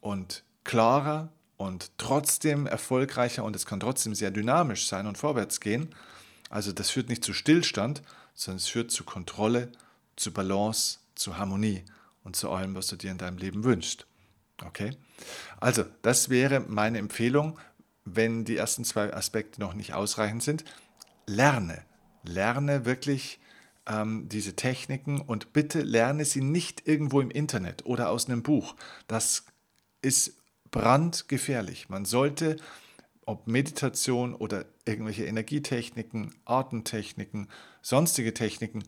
und 0.00 0.42
klarer 0.64 1.28
und 1.58 1.90
trotzdem 1.98 2.66
erfolgreicher 2.66 3.44
und 3.44 3.54
es 3.54 3.66
kann 3.66 3.78
trotzdem 3.78 4.14
sehr 4.14 4.30
dynamisch 4.30 4.88
sein 4.88 5.06
und 5.06 5.18
vorwärts 5.18 5.60
gehen. 5.60 5.94
Also 6.48 6.72
das 6.72 6.88
führt 6.88 7.10
nicht 7.10 7.22
zu 7.22 7.34
Stillstand, 7.34 8.02
sondern 8.34 8.56
es 8.56 8.68
führt 8.68 8.90
zu 8.90 9.04
Kontrolle, 9.04 9.70
zu 10.16 10.32
Balance, 10.32 11.00
zu 11.14 11.36
Harmonie 11.36 11.84
und 12.24 12.36
zu 12.36 12.50
allem, 12.50 12.74
was 12.74 12.86
du 12.86 12.96
dir 12.96 13.10
in 13.10 13.18
deinem 13.18 13.36
Leben 13.36 13.64
wünschst. 13.64 14.06
Okay? 14.64 14.96
Also, 15.60 15.84
das 16.00 16.30
wäre 16.30 16.60
meine 16.60 16.98
Empfehlung, 16.98 17.58
wenn 18.06 18.46
die 18.46 18.56
ersten 18.56 18.84
zwei 18.84 19.12
Aspekte 19.12 19.60
noch 19.60 19.74
nicht 19.74 19.92
ausreichend 19.92 20.42
sind. 20.42 20.64
Lerne. 21.26 21.84
Lerne 22.24 22.84
wirklich 22.84 23.38
ähm, 23.86 24.28
diese 24.28 24.56
Techniken 24.56 25.20
und 25.20 25.52
bitte 25.52 25.82
lerne 25.82 26.24
sie 26.24 26.40
nicht 26.40 26.86
irgendwo 26.88 27.20
im 27.20 27.30
Internet 27.30 27.86
oder 27.86 28.10
aus 28.10 28.26
einem 28.26 28.42
Buch. 28.42 28.74
Das 29.06 29.44
ist 30.02 30.34
brandgefährlich. 30.70 31.88
Man 31.88 32.04
sollte, 32.04 32.56
ob 33.26 33.46
Meditation 33.46 34.34
oder 34.34 34.64
irgendwelche 34.84 35.24
Energietechniken, 35.24 36.34
Artentechniken, 36.44 37.48
sonstige 37.82 38.34
Techniken, 38.34 38.84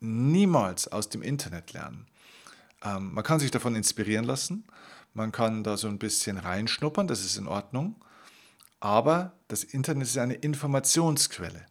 niemals 0.00 0.88
aus 0.88 1.08
dem 1.08 1.22
Internet 1.22 1.72
lernen. 1.72 2.06
Ähm, 2.82 3.12
man 3.14 3.24
kann 3.24 3.40
sich 3.40 3.50
davon 3.50 3.74
inspirieren 3.74 4.24
lassen, 4.24 4.64
man 5.14 5.32
kann 5.32 5.62
da 5.62 5.76
so 5.76 5.88
ein 5.88 5.98
bisschen 5.98 6.38
reinschnuppern, 6.38 7.06
das 7.06 7.24
ist 7.24 7.36
in 7.36 7.46
Ordnung, 7.46 7.96
aber 8.80 9.32
das 9.48 9.64
Internet 9.64 10.08
ist 10.08 10.18
eine 10.18 10.34
Informationsquelle, 10.34 11.66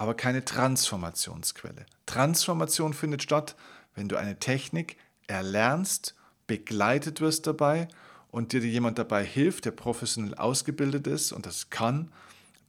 aber 0.00 0.14
keine 0.14 0.42
Transformationsquelle. 0.42 1.84
Transformation 2.06 2.94
findet 2.94 3.22
statt, 3.22 3.54
wenn 3.94 4.08
du 4.08 4.16
eine 4.16 4.38
Technik 4.38 4.96
erlernst, 5.26 6.14
begleitet 6.46 7.20
wirst 7.20 7.46
dabei 7.46 7.86
und 8.30 8.54
dir 8.54 8.60
jemand 8.60 8.96
dabei 8.96 9.22
hilft, 9.22 9.66
der 9.66 9.72
professionell 9.72 10.34
ausgebildet 10.34 11.06
ist 11.06 11.32
und 11.32 11.44
das 11.44 11.68
kann, 11.68 12.10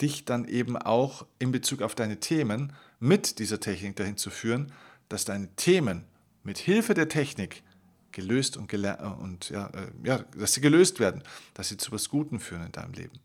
dich 0.02 0.26
dann 0.26 0.44
eben 0.44 0.76
auch 0.76 1.26
in 1.39 1.54
Bezug 1.54 1.84
auf 1.84 1.96
deine 1.96 2.20
Themen 2.20 2.74
mit 3.00 3.39
dieser 3.39 3.62
Technik 3.62 3.96
dahin 3.96 4.17
zu 4.17 4.30
führen, 4.30 4.74
dass 5.08 5.24
deine 5.24 5.48
Themen 5.56 6.04
mit 6.44 6.58
Hilfe 6.58 6.96
der 6.96 7.08
Technik 7.08 7.63
gelöst 8.12 8.58
und, 8.58 8.74
und 8.74 9.50
ja, 9.52 9.67
äh, 9.67 9.88
ja, 10.04 10.17
dass 10.38 10.52
sie 10.52 10.60
gelöst 10.60 11.00
werden, 11.00 11.24
dass 11.54 11.70
sie 11.70 11.78
zu 11.78 11.91
etwas 11.91 12.10
Guten 12.10 12.41
führen 12.41 12.65
in 12.65 12.74
deinem 12.74 12.91
Leben. 12.91 13.22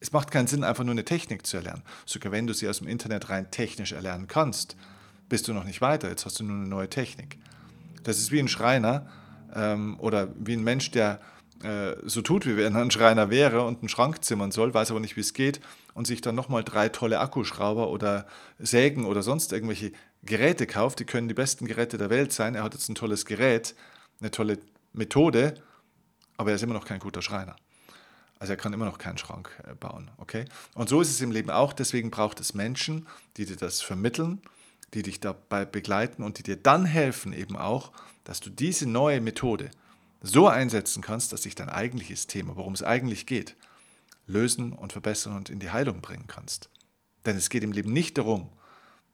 Es 0.00 0.12
macht 0.12 0.30
keinen 0.30 0.46
Sinn, 0.46 0.64
einfach 0.64 0.84
nur 0.84 0.92
eine 0.92 1.04
Technik 1.04 1.46
zu 1.46 1.58
erlernen. 1.58 1.82
Sogar 2.06 2.32
wenn 2.32 2.46
du 2.46 2.54
sie 2.54 2.68
aus 2.68 2.78
dem 2.78 2.88
Internet 2.88 3.28
rein 3.28 3.50
technisch 3.50 3.92
erlernen 3.92 4.26
kannst, 4.26 4.76
bist 5.28 5.46
du 5.46 5.52
noch 5.52 5.64
nicht 5.64 5.82
weiter. 5.82 6.08
Jetzt 6.08 6.24
hast 6.24 6.40
du 6.40 6.44
nur 6.44 6.56
eine 6.56 6.66
neue 6.66 6.88
Technik. 6.88 7.38
Das 8.02 8.18
ist 8.18 8.32
wie 8.32 8.40
ein 8.40 8.48
Schreiner 8.48 9.06
ähm, 9.54 9.98
oder 10.00 10.28
wie 10.38 10.54
ein 10.54 10.64
Mensch, 10.64 10.90
der 10.90 11.20
äh, 11.62 11.96
so 12.04 12.22
tut, 12.22 12.46
wie 12.46 12.56
wenn 12.56 12.74
er 12.74 12.80
ein 12.80 12.90
Schreiner 12.90 13.28
wäre 13.28 13.62
und 13.66 13.80
einen 13.80 13.90
Schrank 13.90 14.24
zimmern 14.24 14.50
soll, 14.50 14.72
weiß 14.72 14.90
aber 14.90 15.00
nicht, 15.00 15.16
wie 15.16 15.20
es 15.20 15.34
geht 15.34 15.60
und 15.92 16.06
sich 16.06 16.22
dann 16.22 16.34
nochmal 16.34 16.64
drei 16.64 16.88
tolle 16.88 17.20
Akkuschrauber 17.20 17.90
oder 17.90 18.26
Sägen 18.58 19.04
oder 19.04 19.22
sonst 19.22 19.52
irgendwelche 19.52 19.92
Geräte 20.22 20.66
kauft. 20.66 21.00
Die 21.00 21.04
können 21.04 21.28
die 21.28 21.34
besten 21.34 21.66
Geräte 21.66 21.98
der 21.98 22.08
Welt 22.08 22.32
sein. 22.32 22.54
Er 22.54 22.62
hat 22.62 22.72
jetzt 22.72 22.88
ein 22.88 22.94
tolles 22.94 23.26
Gerät, 23.26 23.74
eine 24.20 24.30
tolle 24.30 24.58
Methode, 24.94 25.54
aber 26.38 26.50
er 26.50 26.56
ist 26.56 26.62
immer 26.62 26.74
noch 26.74 26.86
kein 26.86 27.00
guter 27.00 27.20
Schreiner. 27.20 27.56
Also 28.40 28.54
er 28.54 28.56
kann 28.56 28.72
immer 28.72 28.86
noch 28.86 28.98
keinen 28.98 29.18
Schrank 29.18 29.50
äh, 29.68 29.74
bauen, 29.74 30.10
okay? 30.16 30.46
Und 30.74 30.88
so 30.88 31.00
ist 31.00 31.10
es 31.10 31.20
im 31.20 31.30
Leben 31.30 31.50
auch. 31.50 31.72
Deswegen 31.72 32.10
braucht 32.10 32.40
es 32.40 32.54
Menschen, 32.54 33.06
die 33.36 33.44
dir 33.44 33.56
das 33.56 33.82
vermitteln, 33.82 34.40
die 34.94 35.02
dich 35.02 35.20
dabei 35.20 35.66
begleiten 35.66 36.22
und 36.22 36.38
die 36.38 36.42
dir 36.42 36.56
dann 36.56 36.86
helfen 36.86 37.34
eben 37.34 37.56
auch, 37.56 37.92
dass 38.24 38.40
du 38.40 38.50
diese 38.50 38.88
neue 38.88 39.20
Methode 39.20 39.70
so 40.22 40.48
einsetzen 40.48 41.02
kannst, 41.02 41.32
dass 41.32 41.42
sich 41.42 41.54
dein 41.54 41.68
eigentliches 41.68 42.26
Thema, 42.26 42.56
worum 42.56 42.72
es 42.72 42.82
eigentlich 42.82 43.26
geht, 43.26 43.56
lösen 44.26 44.72
und 44.72 44.92
verbessern 44.92 45.36
und 45.36 45.50
in 45.50 45.60
die 45.60 45.70
Heilung 45.70 46.00
bringen 46.00 46.26
kannst. 46.26 46.70
Denn 47.26 47.36
es 47.36 47.50
geht 47.50 47.62
im 47.62 47.72
Leben 47.72 47.92
nicht 47.92 48.16
darum, 48.16 48.48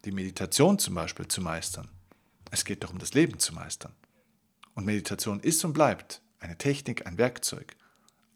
die 0.04 0.12
Meditation 0.12 0.78
zum 0.78 0.94
Beispiel 0.94 1.26
zu 1.26 1.40
meistern. 1.40 1.88
Es 2.52 2.64
geht 2.64 2.84
darum, 2.84 2.98
das 2.98 3.14
Leben 3.14 3.40
zu 3.40 3.54
meistern. 3.54 3.92
Und 4.74 4.84
Meditation 4.84 5.40
ist 5.40 5.64
und 5.64 5.72
bleibt 5.72 6.22
eine 6.38 6.56
Technik, 6.56 7.06
ein 7.06 7.18
Werkzeug. 7.18 7.74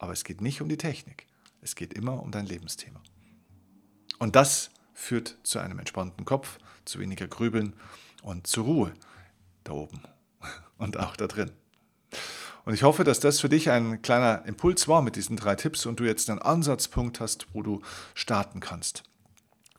Aber 0.00 0.12
es 0.14 0.24
geht 0.24 0.40
nicht 0.40 0.62
um 0.62 0.68
die 0.68 0.78
Technik. 0.78 1.26
Es 1.60 1.76
geht 1.76 1.92
immer 1.92 2.22
um 2.22 2.30
dein 2.32 2.46
Lebensthema. 2.46 3.02
Und 4.18 4.34
das 4.34 4.70
führt 4.94 5.36
zu 5.42 5.58
einem 5.58 5.78
entspannten 5.78 6.24
Kopf, 6.24 6.58
zu 6.86 6.98
weniger 6.98 7.28
Grübeln 7.28 7.74
und 8.22 8.46
zur 8.46 8.64
Ruhe 8.64 8.94
da 9.62 9.72
oben 9.72 10.00
und 10.78 10.98
auch 10.98 11.16
da 11.16 11.26
drin. 11.26 11.52
Und 12.64 12.72
ich 12.72 12.82
hoffe, 12.82 13.04
dass 13.04 13.20
das 13.20 13.40
für 13.40 13.50
dich 13.50 13.70
ein 13.70 14.00
kleiner 14.00 14.44
Impuls 14.46 14.88
war 14.88 15.02
mit 15.02 15.16
diesen 15.16 15.36
drei 15.36 15.54
Tipps 15.54 15.84
und 15.84 16.00
du 16.00 16.04
jetzt 16.04 16.30
einen 16.30 16.40
Ansatzpunkt 16.40 17.20
hast, 17.20 17.48
wo 17.52 17.62
du 17.62 17.82
starten 18.14 18.60
kannst. 18.60 19.02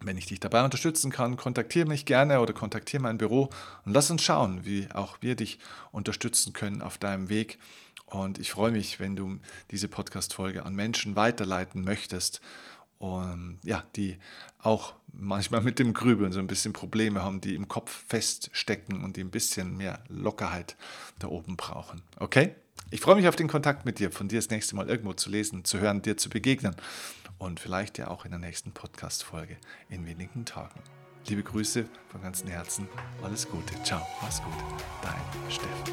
Wenn 0.02 0.18
ich 0.18 0.28
dich 0.28 0.40
dabei 0.40 0.64
unterstützen 0.64 1.12
kann, 1.12 1.36
kontaktiere 1.36 1.88
mich 1.88 2.06
gerne 2.06 2.42
oder 2.42 2.54
kontaktiere 2.54 3.02
mein 3.02 3.18
Büro 3.18 3.50
und 3.86 3.94
lass 3.94 4.12
uns 4.12 4.22
schauen, 4.22 4.66
wie 4.66 4.88
auch 4.94 5.18
wir 5.22 5.36
dich 5.36 5.58
unterstützen 5.92 6.54
können 6.54 6.82
auf 6.84 7.00
deinem 7.00 7.30
Weg 7.30 7.58
und 8.12 8.38
ich 8.38 8.52
freue 8.52 8.71
mich, 8.71 9.00
wenn 9.00 9.15
du 9.15 9.39
diese 9.71 9.88
Podcast-Folge 9.88 10.65
an 10.65 10.76
Menschen 10.76 11.15
weiterleiten 11.15 11.84
möchtest, 11.84 12.41
und, 13.02 13.58
ja, 13.63 13.84
die 13.95 14.19
auch 14.60 14.93
manchmal 15.12 15.62
mit 15.62 15.80
dem 15.80 15.93
Grübeln 15.93 16.32
so 16.32 16.39
ein 16.39 16.45
bisschen 16.45 16.71
Probleme 16.71 17.24
haben, 17.24 17.41
die 17.41 17.56
im 17.56 17.67
Kopf 17.67 18.06
feststecken 18.08 19.04
und 19.04 19.17
die 19.17 19.24
ein 19.24 19.32
bisschen 19.32 19.76
mehr 19.76 20.04
Lockerheit 20.08 20.78
da 21.17 21.28
oben 21.28 21.58
brauchen. 21.58 22.04
Okay? 22.17 22.54
Ich 22.91 23.02
freue 23.02 23.15
mich 23.15 23.28
auf 23.28 23.36
den 23.36 23.47
Kontakt 23.47 23.86
mit 23.86 23.97
dir, 23.97 24.12
von 24.12 24.28
dir 24.28 24.38
das 24.38 24.52
nächste 24.52 24.76
Mal 24.76 24.88
irgendwo 24.88 25.13
zu 25.13 25.32
lesen, 25.32 25.65
zu 25.65 25.80
hören, 25.80 26.04
dir 26.04 26.15
zu 26.15 26.30
begegnen 26.30 26.76
und 27.39 27.60
vielleicht 27.60 27.97
ja 27.97 28.10
auch 28.10 28.24
in 28.24 28.32
der 28.32 28.39
nächsten 28.39 28.71
Podcast-Folge 28.71 29.58
in 29.89 30.06
wenigen 30.06 30.45
Tagen. 30.45 31.01
Liebe 31.28 31.44
Grüße 31.44 31.86
von 32.10 32.22
ganzem 32.22 32.50
Herzen, 32.50 32.88
alles 33.24 33.48
Gute, 33.48 33.82
ciao, 33.84 34.02
mach's 34.22 34.42
gut, 34.42 34.54
dein 35.02 35.52
Steffen. 35.52 35.92